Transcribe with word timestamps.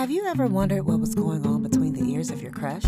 Have 0.00 0.10
you 0.10 0.24
ever 0.24 0.46
wondered 0.46 0.86
what 0.86 0.98
was 0.98 1.14
going 1.14 1.46
on 1.46 1.62
between 1.62 1.92
the 1.92 2.10
ears 2.10 2.30
of 2.30 2.40
your 2.40 2.52
crush? 2.52 2.86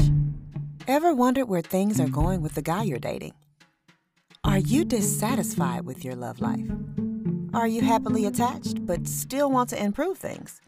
Ever 0.88 1.12
wondered 1.14 1.44
where 1.44 1.60
things 1.60 2.00
are 2.00 2.08
going 2.08 2.40
with 2.40 2.54
the 2.54 2.62
guy 2.62 2.84
you're 2.84 2.98
dating? 2.98 3.34
Are 4.44 4.56
you 4.56 4.86
dissatisfied 4.86 5.84
with 5.84 6.06
your 6.06 6.14
love 6.14 6.40
life? 6.40 6.66
Are 7.52 7.66
you 7.66 7.82
happily 7.82 8.24
attached 8.24 8.86
but 8.86 9.06
still 9.06 9.50
want 9.50 9.68
to 9.68 9.84
improve 9.84 10.16
things? 10.16 10.62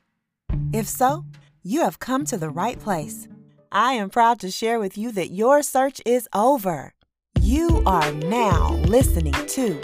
If 0.70 0.86
so, 0.86 1.25
you 1.62 1.80
have 1.80 1.98
come 1.98 2.27
to 2.27 2.36
the 2.36 2.50
right 2.50 2.79
place. 2.79 3.26
I 3.72 3.95
am 3.95 4.11
proud 4.11 4.38
to 4.40 4.50
share 4.50 4.79
with 4.79 4.98
you 4.98 5.12
that 5.12 5.30
your 5.30 5.62
search 5.62 6.02
is 6.04 6.29
over. 6.34 6.92
You 7.40 7.82
are 7.86 8.12
now 8.12 8.74
listening 8.84 9.32
to 9.32 9.76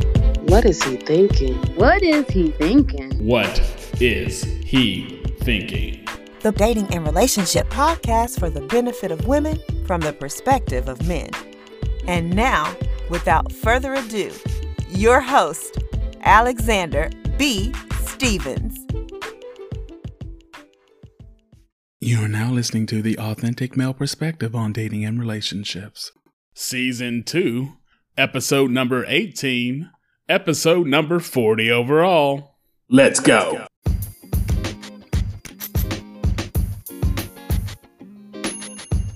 What 0.43 0.67
is 0.67 0.83
he 0.83 0.99
thinking? 0.99 1.55
What 1.77 2.03
is 2.03 2.29
he 2.29 2.51
thinking? 2.51 3.27
What 3.27 3.59
is 3.99 4.43
he 4.43 5.23
thinking? 5.41 6.00
The 6.41 6.53
Dating 6.53 6.87
and 6.95 7.05
Relationship 7.05 7.69
Podcast 7.69 8.39
for 8.39 8.49
the 8.49 8.63
benefit 8.63 9.13
of 9.13 9.27
women 9.27 9.59
from 9.87 10.01
the 10.01 10.13
perspective 10.13 10.89
of 10.89 11.07
men. 11.07 11.31
And 12.07 12.35
now, 12.35 12.75
without 13.11 13.53
further 13.53 13.95
ado, 13.95 14.33
your 14.89 15.21
host, 15.21 15.79
Alexander 16.23 17.11
B. 17.37 17.73
Stevens. 18.05 18.79
You 22.01 22.25
are 22.25 22.29
now 22.29 22.51
listening 22.51 22.87
to 22.87 23.03
the 23.03 23.19
authentic 23.19 23.77
male 23.77 23.93
perspective 23.93 24.55
on 24.55 24.73
dating 24.73 25.05
and 25.05 25.21
relationships. 25.21 26.13
Season 26.55 27.23
2, 27.23 27.73
episode 28.17 28.71
number 28.71 29.05
18, 29.07 29.91
episode 30.29 30.87
number 30.87 31.21
40 31.21 31.71
overall. 31.71 32.57
Let's 32.89 33.21
go. 33.21 33.67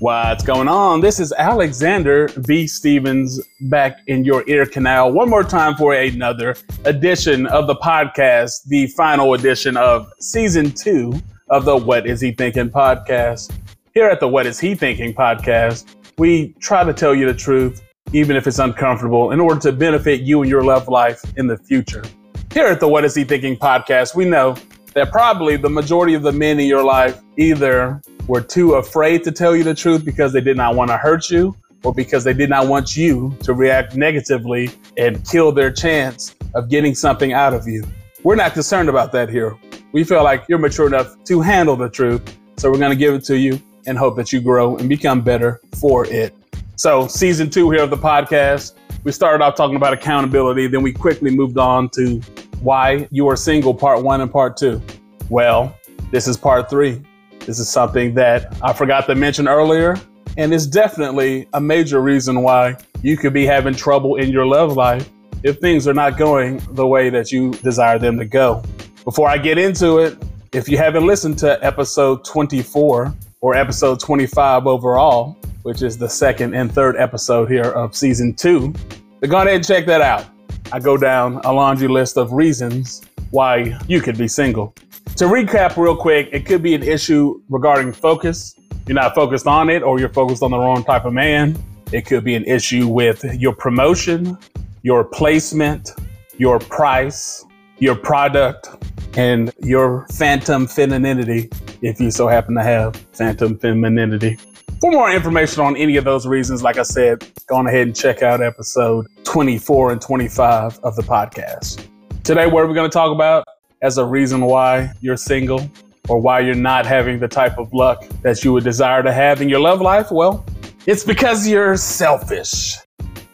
What's 0.05 0.45
going 0.45 0.69
on? 0.69 1.01
This 1.01 1.19
is 1.19 1.33
Alexander 1.33 2.29
B. 2.47 2.67
Stevens 2.67 3.41
back 3.63 4.01
in 4.07 4.23
your 4.23 4.47
ear 4.47 4.67
canal 4.67 5.11
one 5.11 5.31
more 5.31 5.43
time 5.43 5.77
for 5.77 5.95
another 5.95 6.57
edition 6.85 7.47
of 7.47 7.67
the 7.67 7.77
podcast, 7.77 8.65
the 8.67 8.89
final 8.89 9.33
edition 9.33 9.79
of 9.79 10.13
season 10.21 10.73
two 10.73 11.15
of 11.49 11.65
the 11.65 11.75
What 11.75 12.07
Is 12.07 12.21
He 12.21 12.33
Thinking 12.33 12.69
podcast. 12.69 13.51
Here 13.95 14.07
at 14.07 14.21
the 14.21 14.29
What 14.29 14.45
Is 14.45 14.61
He 14.61 14.75
Thinking 14.75 15.15
podcast, 15.15 15.87
we 16.19 16.55
try 16.61 16.85
to 16.85 16.93
tell 16.93 17.15
you 17.15 17.25
the 17.25 17.33
truth, 17.33 17.83
even 18.13 18.37
if 18.37 18.47
it's 18.47 18.59
uncomfortable, 18.59 19.31
in 19.31 19.41
order 19.41 19.59
to 19.61 19.73
benefit 19.73 20.21
you 20.21 20.43
and 20.43 20.51
your 20.51 20.65
love 20.65 20.87
life 20.87 21.23
in 21.39 21.47
the 21.47 21.57
future. 21.57 22.05
Here 22.53 22.67
at 22.67 22.79
the 22.79 22.89
What 22.89 23.07
Is 23.07 23.15
He 23.15 23.25
Thinking 23.25 23.57
podcast, 23.57 24.15
we 24.15 24.27
know 24.27 24.55
that 24.95 25.11
probably 25.11 25.57
the 25.57 25.69
majority 25.69 26.15
of 26.15 26.23
the 26.23 26.33
men 26.33 26.59
in 26.59 26.67
your 26.67 26.85
life 26.85 27.21
either 27.37 28.01
were 28.27 28.41
too 28.41 28.75
afraid 28.75 29.23
to 29.25 29.33
tell 29.33 29.55
you 29.55 29.65
the 29.65 29.75
truth 29.75 30.05
because 30.05 30.33
they 30.33 30.41
did 30.41 30.57
not 30.57 30.75
want 30.75 30.91
to 30.91 30.97
hurt 30.97 31.29
you 31.31 31.55
or 31.83 31.93
because 31.93 32.25
they 32.25 32.33
did 32.33 32.49
not 32.49 32.67
want 32.67 32.97
you 32.97 33.37
to 33.43 33.53
react 33.53 33.95
negatively 33.95 34.71
and 34.97 35.25
kill 35.29 35.53
their 35.53 35.71
chance 35.71 36.35
of 36.55 36.71
getting 36.71 36.95
something 36.95 37.33
out 37.33 37.53
of 37.53 37.67
you. 37.67 37.85
We're 38.23 38.37
not 38.37 38.55
concerned 38.55 38.89
about 38.89 39.13
that 39.13 39.29
here. 39.29 39.57
We 39.93 40.05
feel 40.05 40.25
like 40.25 40.45
you're 40.49 40.59
mature 40.59 40.87
enough 40.87 41.23
to 41.25 41.41
handle 41.41 41.77
the 41.77 41.91
truth. 41.91 42.23
So 42.57 42.71
we're 42.71 42.79
going 42.79 42.91
to 42.91 42.97
give 42.97 43.15
it 43.15 43.25
to 43.25 43.37
you 43.37 43.61
and 43.87 43.99
hope 43.99 44.17
that 44.17 44.33
you 44.33 44.41
grow 44.41 44.77
and 44.77 44.89
become 44.89 45.21
better 45.21 45.61
for 45.79 46.07
it. 46.07 46.35
So, 46.77 47.07
season 47.07 47.51
two 47.51 47.71
here 47.71 47.83
of 47.83 47.91
the 47.91 47.97
podcast, 47.97 48.75
we 49.05 49.13
started 49.13 49.45
off 49.45 49.55
talking 49.55 49.77
about 49.77 49.93
accountability. 49.93 50.67
Then 50.67 50.83
we 50.83 50.93
quickly 50.93 51.31
moved 51.31 51.59
on 51.59 51.89
to 51.91 52.21
why 52.65 53.07
you 53.11 53.29
are 53.29 53.37
single, 53.37 53.75
part 53.75 54.03
one 54.03 54.23
and 54.23 54.33
part 54.33 54.57
two. 54.57 54.81
Well, 55.29 55.77
this 56.11 56.27
is 56.27 56.37
part 56.39 56.71
three. 56.71 57.03
This 57.41 57.59
is 57.59 57.69
something 57.69 58.15
that 58.15 58.57
I 58.63 58.73
forgot 58.73 59.07
to 59.07 59.15
mention 59.15 59.47
earlier, 59.47 60.01
and 60.39 60.53
it's 60.55 60.67
definitely 60.67 61.47
a 61.53 61.61
major 61.61 62.01
reason 62.01 62.41
why 62.43 62.77
you 63.03 63.19
could 63.19 63.35
be 63.35 63.45
having 63.45 63.75
trouble 63.75 64.17
in 64.17 64.31
your 64.31 64.47
love 64.47 64.77
life 64.77 65.11
if 65.43 65.59
things 65.59 65.87
are 65.87 65.93
not 65.93 66.17
going 66.17 66.63
the 66.71 66.87
way 66.87 67.11
that 67.11 67.31
you 67.31 67.51
desire 67.53 67.99
them 67.99 68.19
to 68.19 68.25
go. 68.25 68.63
Before 69.05 69.29
I 69.29 69.37
get 69.37 69.59
into 69.59 69.99
it, 69.99 70.17
if 70.53 70.67
you 70.67 70.79
haven't 70.79 71.07
listened 71.07 71.37
to 71.41 71.63
episode 71.63 72.25
24 72.25 73.15
or 73.43 73.55
episode 73.55 74.01
25 74.01 74.67
overall, 74.67 75.37
which 75.65 75.83
is 75.83 75.99
the 75.99 76.09
second 76.09 76.55
and 76.55 76.73
third 76.73 76.97
episode 76.97 77.51
here 77.51 77.73
of 77.73 77.95
season 77.95 78.33
two, 78.33 78.73
then 79.21 79.29
go 79.29 79.37
ahead 79.37 79.49
and 79.49 79.67
check 79.67 79.85
that 79.85 80.01
out. 80.01 80.25
I 80.73 80.81
go 80.81 80.97
down 80.97 81.41
a 81.45 81.53
laundry 81.53 81.89
list 81.89 82.17
of 82.17 82.33
reasons 82.33 83.03
why 83.31 83.79
you 83.89 84.01
could 84.01 84.19
be 84.19 84.29
single. 84.29 84.75
To 85.17 85.27
recap 85.27 85.77
real 85.77 85.97
quick, 85.97 86.29
it 86.33 86.47
could 86.47 86.63
be 86.63 86.75
an 86.75 86.83
issue 86.83 87.41
regarding 87.49 87.93
focus. 87.93 88.55
You're 88.87 88.95
not 88.95 89.15
focused 89.15 89.47
on 89.47 89.71
it 89.71 89.83
or 89.83 90.01
you're 90.01 90.09
focused 90.09 90.43
on 90.43 90.51
the 90.51 90.59
wrong 90.59 90.85
type 90.85 91.05
of 91.05 91.13
man. 91.13 91.57
It 91.93 92.07
could 92.07 92.25
be 92.25 92.35
an 92.35 92.45
issue 92.45 92.89
with 92.89 93.25
your 93.35 93.55
promotion, 93.55 94.37
your 94.83 95.05
placement, 95.05 95.91
your 96.39 96.59
price, 96.59 97.45
your 97.79 97.95
product, 97.95 98.69
and 99.17 99.53
your 99.61 100.07
phantom 100.13 100.67
femininity, 100.67 101.49
if 101.83 102.01
you 102.01 102.11
so 102.11 102.27
happen 102.27 102.55
to 102.57 102.63
have 102.63 102.97
phantom 103.13 103.59
femininity. 103.59 104.39
For 104.81 104.91
more 104.91 105.11
information 105.13 105.63
on 105.63 105.77
any 105.77 105.97
of 105.97 106.05
those 106.05 106.27
reasons, 106.27 106.63
like 106.63 106.79
I 106.79 106.83
said, 106.83 107.27
go 107.47 107.57
on 107.57 107.67
ahead 107.67 107.87
and 107.87 107.97
check 107.97 108.23
out 108.23 108.43
episode 108.43 109.07
24 109.35 109.93
and 109.93 110.01
25 110.01 110.79
of 110.85 110.95
the 110.95 111.03
podcast. 111.03 111.89
Today, 112.23 112.47
what 112.47 112.63
are 112.63 112.69
we 112.69 112.75
going 112.75 112.89
to 112.89 112.95
talk 112.95 113.13
about? 113.13 113.45
as 113.85 113.99
a 113.99 114.05
reason 114.05 114.41
why 114.47 114.91
you're 115.03 115.17
single 115.17 115.71
or 116.09 116.19
why 116.19 116.41
you're 116.41 116.55
not 116.55 116.87
having 116.87 117.21
the 117.21 117.29
type 117.29 117.59
of 117.59 117.71
luck 117.75 118.03
that 118.23 118.43
you 118.43 118.51
would 118.51 118.65
desire 118.65 119.03
to 119.03 119.13
have 119.13 119.43
in 119.43 119.49
your 119.51 119.61
love 119.61 119.83
life? 119.83 120.11
Well, 120.11 120.43
it's 120.87 121.05
because 121.05 121.47
you're 121.47 121.77
selfish. 121.77 122.77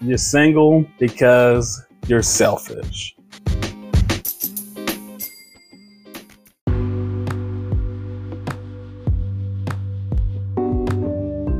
You're 0.00 0.18
single 0.18 0.84
because 0.98 1.80
you're 2.08 2.22
selfish. 2.22 3.14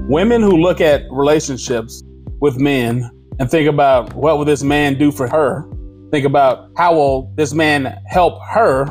Women 0.08 0.42
who 0.42 0.56
look 0.56 0.80
at 0.80 1.04
relationships 1.12 2.02
with 2.40 2.58
men 2.58 3.08
and 3.40 3.50
think 3.50 3.68
about 3.68 4.14
what 4.14 4.38
will 4.38 4.44
this 4.44 4.62
man 4.62 4.96
do 4.96 5.10
for 5.10 5.26
her 5.26 5.68
Think 6.10 6.24
about 6.24 6.70
how 6.76 6.94
will 6.94 7.32
this 7.36 7.54
man 7.54 7.96
help 8.06 8.42
her? 8.48 8.84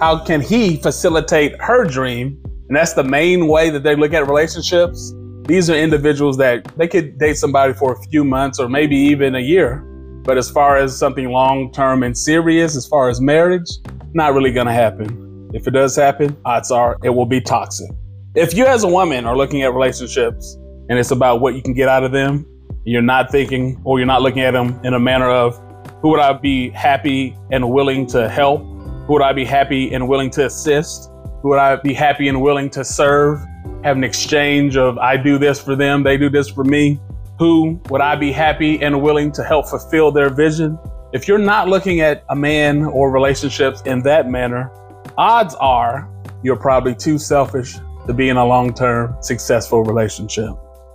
How 0.00 0.22
can 0.22 0.42
he 0.42 0.76
facilitate 0.76 1.58
her 1.62 1.86
dream? 1.86 2.38
And 2.68 2.76
that's 2.76 2.92
the 2.92 3.04
main 3.04 3.48
way 3.48 3.70
that 3.70 3.82
they 3.84 3.96
look 3.96 4.12
at 4.12 4.28
relationships. 4.28 5.14
These 5.44 5.70
are 5.70 5.74
individuals 5.74 6.36
that 6.36 6.66
they 6.76 6.86
could 6.86 7.18
date 7.18 7.38
somebody 7.38 7.72
for 7.72 7.94
a 7.94 8.02
few 8.10 8.22
months 8.22 8.60
or 8.60 8.68
maybe 8.68 8.96
even 8.96 9.34
a 9.34 9.40
year. 9.40 9.78
But 10.24 10.36
as 10.36 10.50
far 10.50 10.76
as 10.76 10.94
something 10.94 11.30
long 11.30 11.72
term 11.72 12.02
and 12.02 12.16
serious, 12.16 12.76
as 12.76 12.86
far 12.86 13.08
as 13.08 13.18
marriage, 13.18 13.70
not 14.12 14.34
really 14.34 14.52
to 14.52 14.72
happen. 14.72 15.50
If 15.54 15.66
it 15.66 15.70
does 15.70 15.96
happen, 15.96 16.36
odds 16.44 16.70
are 16.70 16.98
it 17.02 17.10
will 17.10 17.24
be 17.24 17.40
toxic. 17.40 17.88
If 18.34 18.52
you 18.52 18.66
as 18.66 18.84
a 18.84 18.88
woman 18.88 19.24
are 19.24 19.38
looking 19.38 19.62
at 19.62 19.72
relationships 19.72 20.54
and 20.90 20.98
it's 20.98 21.12
about 21.12 21.40
what 21.40 21.54
you 21.54 21.62
can 21.62 21.72
get 21.72 21.88
out 21.88 22.04
of 22.04 22.12
them, 22.12 22.44
you're 22.88 23.02
not 23.02 23.30
thinking 23.30 23.80
or 23.84 23.98
you're 23.98 24.06
not 24.06 24.22
looking 24.22 24.42
at 24.42 24.52
them 24.52 24.80
in 24.82 24.94
a 24.94 24.98
manner 24.98 25.28
of 25.28 25.60
who 26.00 26.08
would 26.08 26.20
I 26.20 26.32
be 26.32 26.70
happy 26.70 27.36
and 27.50 27.68
willing 27.70 28.06
to 28.08 28.28
help? 28.28 28.62
Who 28.62 29.14
would 29.14 29.22
I 29.22 29.32
be 29.32 29.44
happy 29.44 29.92
and 29.92 30.08
willing 30.08 30.30
to 30.30 30.46
assist? 30.46 31.10
Who 31.42 31.50
would 31.50 31.58
I 31.58 31.76
be 31.76 31.92
happy 31.92 32.28
and 32.28 32.40
willing 32.40 32.70
to 32.70 32.84
serve? 32.84 33.40
Have 33.84 33.96
an 33.96 34.04
exchange 34.04 34.76
of 34.76 34.96
I 34.98 35.16
do 35.16 35.38
this 35.38 35.60
for 35.60 35.76
them, 35.76 36.02
they 36.02 36.16
do 36.16 36.30
this 36.30 36.48
for 36.48 36.64
me. 36.64 36.98
Who 37.38 37.80
would 37.90 38.00
I 38.00 38.16
be 38.16 38.32
happy 38.32 38.80
and 38.82 39.02
willing 39.02 39.32
to 39.32 39.44
help 39.44 39.68
fulfill 39.68 40.10
their 40.10 40.30
vision? 40.30 40.78
If 41.12 41.28
you're 41.28 41.38
not 41.38 41.68
looking 41.68 42.00
at 42.00 42.24
a 42.30 42.36
man 42.36 42.84
or 42.84 43.10
relationships 43.10 43.82
in 43.82 44.02
that 44.04 44.30
manner, 44.30 44.70
odds 45.16 45.54
are 45.56 46.08
you're 46.42 46.56
probably 46.56 46.94
too 46.94 47.18
selfish 47.18 47.76
to 48.06 48.14
be 48.14 48.30
in 48.30 48.36
a 48.36 48.44
long 48.44 48.72
term 48.72 49.14
successful 49.20 49.84
relationship. 49.84 50.50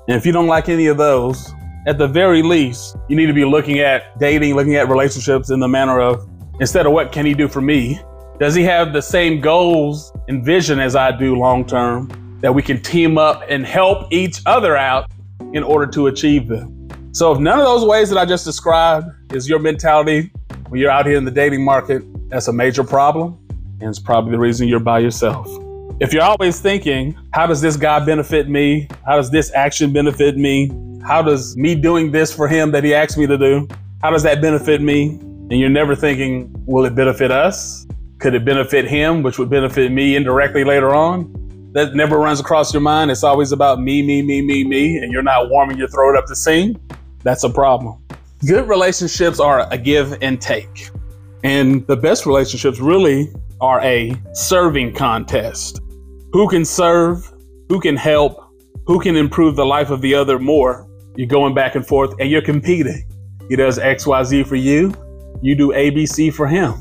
And 0.07 0.17
if 0.17 0.25
you 0.25 0.31
don't 0.31 0.47
like 0.47 0.69
any 0.69 0.87
of 0.87 0.97
those, 0.97 1.53
at 1.85 1.97
the 1.97 2.07
very 2.07 2.41
least, 2.41 2.95
you 3.09 3.15
need 3.15 3.25
to 3.25 3.33
be 3.33 3.45
looking 3.45 3.79
at 3.79 4.17
dating, 4.19 4.55
looking 4.55 4.75
at 4.75 4.87
relationships 4.87 5.49
in 5.49 5.59
the 5.59 5.67
manner 5.67 5.99
of 5.99 6.27
instead 6.59 6.85
of 6.85 6.93
what 6.93 7.11
can 7.11 7.25
he 7.25 7.33
do 7.33 7.47
for 7.47 7.61
me, 7.61 7.99
does 8.39 8.55
he 8.55 8.63
have 8.63 8.93
the 8.93 9.01
same 9.01 9.41
goals 9.41 10.11
and 10.27 10.45
vision 10.45 10.79
as 10.79 10.95
I 10.95 11.11
do 11.11 11.35
long 11.35 11.65
term 11.65 12.39
that 12.41 12.53
we 12.53 12.61
can 12.61 12.81
team 12.81 13.17
up 13.17 13.43
and 13.49 13.65
help 13.65 14.11
each 14.11 14.41
other 14.45 14.77
out 14.77 15.11
in 15.53 15.63
order 15.63 15.85
to 15.91 16.07
achieve 16.07 16.47
them? 16.47 16.87
So, 17.11 17.31
if 17.31 17.39
none 17.39 17.59
of 17.59 17.65
those 17.65 17.85
ways 17.85 18.09
that 18.09 18.17
I 18.17 18.25
just 18.25 18.45
described 18.45 19.07
is 19.33 19.47
your 19.47 19.59
mentality 19.59 20.31
when 20.69 20.79
you're 20.79 20.89
out 20.89 21.05
here 21.05 21.17
in 21.17 21.25
the 21.25 21.31
dating 21.31 21.63
market, 21.63 22.01
that's 22.29 22.47
a 22.47 22.53
major 22.53 22.83
problem. 22.83 23.37
And 23.79 23.89
it's 23.89 23.99
probably 23.99 24.31
the 24.31 24.39
reason 24.39 24.67
you're 24.67 24.79
by 24.79 24.99
yourself. 24.99 25.47
If 25.99 26.13
you're 26.13 26.23
always 26.23 26.59
thinking, 26.59 27.15
how 27.33 27.45
does 27.45 27.61
this 27.61 27.77
guy 27.77 28.03
benefit 28.03 28.49
me? 28.49 28.87
How 29.05 29.17
does 29.17 29.29
this 29.29 29.53
action 29.53 29.93
benefit 29.93 30.37
me? 30.37 30.71
How 31.07 31.21
does 31.21 31.55
me 31.57 31.75
doing 31.75 32.11
this 32.11 32.33
for 32.33 32.47
him 32.47 32.71
that 32.71 32.83
he 32.83 32.93
asked 32.93 33.17
me 33.17 33.27
to 33.27 33.37
do, 33.37 33.67
how 34.01 34.09
does 34.11 34.23
that 34.23 34.41
benefit 34.41 34.81
me? 34.81 35.09
And 35.49 35.59
you're 35.59 35.69
never 35.69 35.95
thinking, 35.95 36.53
will 36.65 36.85
it 36.85 36.95
benefit 36.95 37.31
us? 37.31 37.85
Could 38.19 38.33
it 38.35 38.45
benefit 38.45 38.85
him, 38.85 39.23
which 39.23 39.37
would 39.37 39.49
benefit 39.49 39.91
me 39.91 40.15
indirectly 40.15 40.63
later 40.63 40.95
on? 40.95 41.43
that 41.73 41.95
never 41.95 42.19
runs 42.19 42.39
across 42.39 42.71
your 42.71 42.81
mind, 42.81 43.09
it's 43.09 43.23
always 43.23 43.51
about 43.51 43.81
me, 43.81 44.03
me, 44.03 44.21
me, 44.21 44.41
me, 44.41 44.63
me, 44.63 44.97
and 44.97 45.11
you're 45.11 45.23
not 45.23 45.49
warming 45.49 45.77
your 45.77 45.87
throat 45.87 46.15
up 46.15 46.27
to 46.27 46.35
sing, 46.35 46.79
that's 47.23 47.43
a 47.43 47.49
problem. 47.49 47.99
Good 48.45 48.69
relationships 48.69 49.39
are 49.39 49.67
a 49.71 49.77
give 49.77 50.15
and 50.21 50.39
take. 50.39 50.89
And 51.43 51.85
the 51.87 51.97
best 51.97 52.25
relationships 52.25 52.79
really 52.79 53.33
are 53.59 53.81
a 53.81 54.13
serving 54.33 54.93
contest. 54.93 55.81
Who 56.31 56.47
can 56.47 56.63
serve? 56.63 57.31
Who 57.69 57.79
can 57.79 57.95
help? 57.95 58.37
Who 58.85 58.99
can 58.99 59.15
improve 59.15 59.55
the 59.55 59.65
life 59.65 59.89
of 59.89 60.01
the 60.01 60.13
other 60.13 60.37
more? 60.37 60.87
You're 61.15 61.27
going 61.27 61.53
back 61.53 61.75
and 61.75 61.85
forth 61.85 62.15
and 62.19 62.29
you're 62.29 62.41
competing. 62.41 63.07
He 63.49 63.55
does 63.55 63.77
XYZ 63.77 64.47
for 64.47 64.55
you, 64.55 64.93
you 65.41 65.55
do 65.55 65.69
ABC 65.69 66.33
for 66.33 66.47
him. 66.47 66.75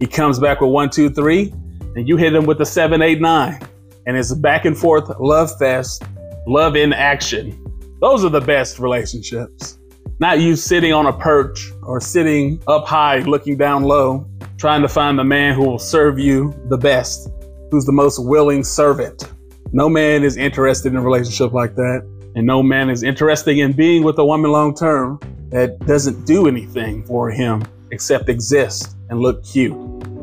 He 0.00 0.06
comes 0.06 0.38
back 0.38 0.60
with 0.60 0.70
one, 0.70 0.90
two, 0.90 1.10
three, 1.10 1.52
and 1.96 2.08
you 2.08 2.16
hit 2.16 2.34
him 2.34 2.46
with 2.46 2.58
the 2.58 2.66
seven, 2.66 3.02
eight, 3.02 3.20
nine. 3.20 3.60
And 4.06 4.16
it's 4.16 4.32
back 4.34 4.64
and 4.64 4.76
forth 4.76 5.10
love 5.18 5.56
fest, 5.58 6.02
love 6.46 6.76
in 6.76 6.92
action. 6.92 7.60
Those 8.00 8.24
are 8.24 8.28
the 8.28 8.40
best 8.40 8.78
relationships. 8.78 9.78
Not 10.20 10.40
you 10.40 10.56
sitting 10.56 10.92
on 10.92 11.06
a 11.06 11.12
perch 11.12 11.72
or 11.82 12.00
sitting 12.00 12.62
up 12.68 12.86
high 12.86 13.18
looking 13.20 13.56
down 13.56 13.82
low, 13.82 14.26
trying 14.58 14.82
to 14.82 14.88
find 14.88 15.18
the 15.18 15.24
man 15.24 15.54
who 15.54 15.66
will 15.66 15.78
serve 15.78 16.18
you 16.18 16.54
the 16.68 16.78
best, 16.78 17.28
who's 17.70 17.84
the 17.84 17.92
most 17.92 18.18
willing 18.24 18.62
servant. 18.62 19.30
No 19.72 19.88
man 19.88 20.22
is 20.22 20.36
interested 20.36 20.92
in 20.92 20.96
a 20.96 21.02
relationship 21.02 21.52
like 21.52 21.74
that. 21.74 22.06
And 22.34 22.46
no 22.46 22.62
man 22.62 22.90
is 22.90 23.02
interested 23.02 23.56
in 23.56 23.72
being 23.72 24.02
with 24.02 24.18
a 24.18 24.24
woman 24.24 24.50
long 24.50 24.74
term 24.74 25.20
that 25.50 25.78
doesn't 25.86 26.26
do 26.26 26.48
anything 26.48 27.04
for 27.04 27.30
him 27.30 27.62
except 27.92 28.28
exist 28.28 28.96
and 29.08 29.20
look 29.20 29.44
cute 29.44 29.72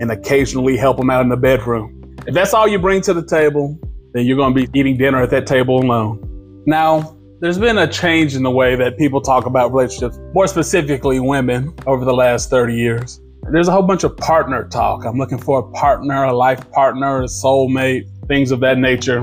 and 0.01 0.11
occasionally 0.11 0.75
help 0.75 0.99
him 0.99 1.09
out 1.09 1.21
in 1.21 1.29
the 1.29 1.37
bedroom. 1.37 2.15
If 2.27 2.33
that's 2.33 2.53
all 2.53 2.67
you 2.67 2.79
bring 2.79 3.01
to 3.03 3.13
the 3.13 3.25
table, 3.25 3.79
then 4.13 4.25
you're 4.25 4.37
going 4.37 4.53
to 4.53 4.67
be 4.67 4.79
eating 4.79 4.97
dinner 4.97 5.21
at 5.21 5.29
that 5.29 5.47
table 5.47 5.79
alone. 5.79 6.63
Now, 6.65 7.17
there's 7.39 7.57
been 7.57 7.77
a 7.77 7.87
change 7.87 8.35
in 8.35 8.43
the 8.43 8.51
way 8.51 8.75
that 8.75 8.97
people 8.97 9.21
talk 9.21 9.45
about 9.45 9.71
relationships, 9.71 10.19
more 10.33 10.47
specifically 10.47 11.19
women, 11.19 11.73
over 11.87 12.05
the 12.05 12.13
last 12.13 12.49
30 12.49 12.75
years. 12.75 13.21
There's 13.51 13.67
a 13.67 13.71
whole 13.71 13.81
bunch 13.81 14.03
of 14.03 14.15
partner 14.17 14.67
talk. 14.67 15.05
I'm 15.05 15.17
looking 15.17 15.39
for 15.39 15.59
a 15.59 15.71
partner, 15.71 16.25
a 16.25 16.33
life 16.33 16.69
partner, 16.71 17.21
a 17.21 17.25
soulmate, 17.25 18.05
things 18.27 18.51
of 18.51 18.59
that 18.59 18.77
nature. 18.77 19.21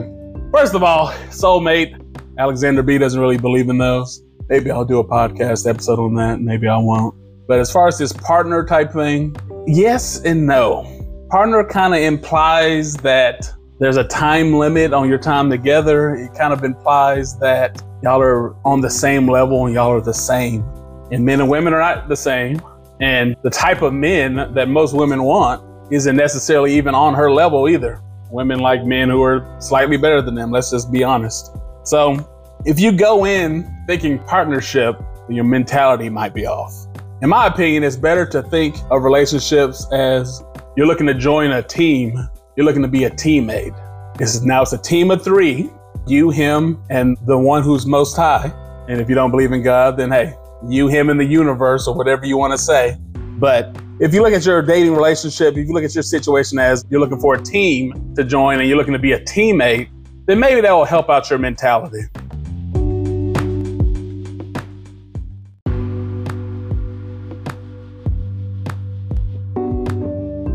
First 0.52 0.74
of 0.74 0.82
all, 0.82 1.12
soulmate, 1.28 2.07
Alexander 2.38 2.84
B 2.84 2.98
doesn't 2.98 3.20
really 3.20 3.36
believe 3.36 3.68
in 3.68 3.78
those. 3.78 4.22
Maybe 4.48 4.70
I'll 4.70 4.84
do 4.84 5.00
a 5.00 5.04
podcast 5.04 5.68
episode 5.68 5.98
on 5.98 6.14
that. 6.14 6.40
Maybe 6.40 6.68
I 6.68 6.76
won't. 6.76 7.16
But 7.48 7.58
as 7.58 7.72
far 7.72 7.88
as 7.88 7.98
this 7.98 8.12
partner 8.12 8.64
type 8.64 8.92
thing, 8.92 9.34
yes 9.66 10.22
and 10.22 10.46
no. 10.46 10.84
Partner 11.30 11.64
kind 11.64 11.94
of 11.94 12.00
implies 12.00 12.94
that 12.98 13.50
there's 13.80 13.96
a 13.96 14.04
time 14.04 14.54
limit 14.54 14.92
on 14.92 15.08
your 15.08 15.18
time 15.18 15.50
together. 15.50 16.14
It 16.14 16.32
kind 16.34 16.52
of 16.52 16.62
implies 16.62 17.36
that 17.40 17.82
y'all 18.04 18.20
are 18.20 18.54
on 18.64 18.80
the 18.80 18.90
same 18.90 19.28
level 19.28 19.66
and 19.66 19.74
y'all 19.74 19.90
are 19.90 20.00
the 20.00 20.14
same. 20.14 20.62
And 21.10 21.24
men 21.24 21.40
and 21.40 21.50
women 21.50 21.74
are 21.74 21.80
not 21.80 22.08
the 22.08 22.16
same. 22.16 22.62
And 23.00 23.34
the 23.42 23.50
type 23.50 23.82
of 23.82 23.92
men 23.92 24.54
that 24.54 24.68
most 24.68 24.94
women 24.94 25.24
want 25.24 25.92
isn't 25.92 26.16
necessarily 26.16 26.72
even 26.74 26.94
on 26.94 27.14
her 27.14 27.32
level 27.32 27.68
either. 27.68 28.00
Women 28.30 28.60
like 28.60 28.84
men 28.84 29.08
who 29.08 29.22
are 29.24 29.56
slightly 29.60 29.96
better 29.96 30.22
than 30.22 30.36
them. 30.36 30.52
Let's 30.52 30.70
just 30.70 30.92
be 30.92 31.02
honest. 31.02 31.56
So 31.88 32.28
if 32.66 32.78
you 32.78 32.92
go 32.92 33.24
in 33.24 33.66
thinking 33.86 34.18
partnership, 34.24 35.00
your 35.30 35.44
mentality 35.44 36.10
might 36.10 36.34
be 36.34 36.44
off. 36.44 36.74
In 37.22 37.30
my 37.30 37.46
opinion, 37.46 37.82
it's 37.82 37.96
better 37.96 38.26
to 38.26 38.42
think 38.42 38.76
of 38.90 39.02
relationships 39.02 39.86
as 39.90 40.44
you're 40.76 40.86
looking 40.86 41.06
to 41.06 41.14
join 41.14 41.50
a 41.52 41.62
team. 41.62 42.28
You're 42.56 42.66
looking 42.66 42.82
to 42.82 42.88
be 42.88 43.04
a 43.04 43.10
teammate. 43.10 43.74
Is 44.20 44.44
now 44.44 44.60
it's 44.60 44.74
a 44.74 44.78
team 44.78 45.10
of 45.10 45.24
three, 45.24 45.70
you, 46.06 46.28
him, 46.28 46.84
and 46.90 47.16
the 47.24 47.38
one 47.38 47.62
who's 47.62 47.86
most 47.86 48.16
high. 48.16 48.52
And 48.86 49.00
if 49.00 49.08
you 49.08 49.14
don't 49.14 49.30
believe 49.30 49.52
in 49.52 49.62
God, 49.62 49.96
then 49.96 50.10
hey, 50.10 50.34
you, 50.68 50.88
him, 50.88 51.08
and 51.08 51.18
the 51.18 51.24
universe, 51.24 51.88
or 51.88 51.96
whatever 51.96 52.26
you 52.26 52.36
want 52.36 52.52
to 52.52 52.58
say. 52.58 52.98
But 53.38 53.74
if 53.98 54.12
you 54.12 54.20
look 54.20 54.34
at 54.34 54.44
your 54.44 54.60
dating 54.60 54.92
relationship, 54.92 55.56
if 55.56 55.66
you 55.66 55.72
look 55.72 55.84
at 55.84 55.94
your 55.94 56.02
situation 56.02 56.58
as 56.58 56.84
you're 56.90 57.00
looking 57.00 57.18
for 57.18 57.36
a 57.36 57.42
team 57.42 58.14
to 58.14 58.24
join 58.24 58.58
and 58.58 58.68
you're 58.68 58.76
looking 58.76 58.92
to 58.92 58.98
be 58.98 59.12
a 59.12 59.20
teammate, 59.24 59.88
then 60.28 60.38
maybe 60.38 60.60
that 60.60 60.72
will 60.72 60.84
help 60.84 61.08
out 61.08 61.30
your 61.30 61.38
mentality. 61.38 62.02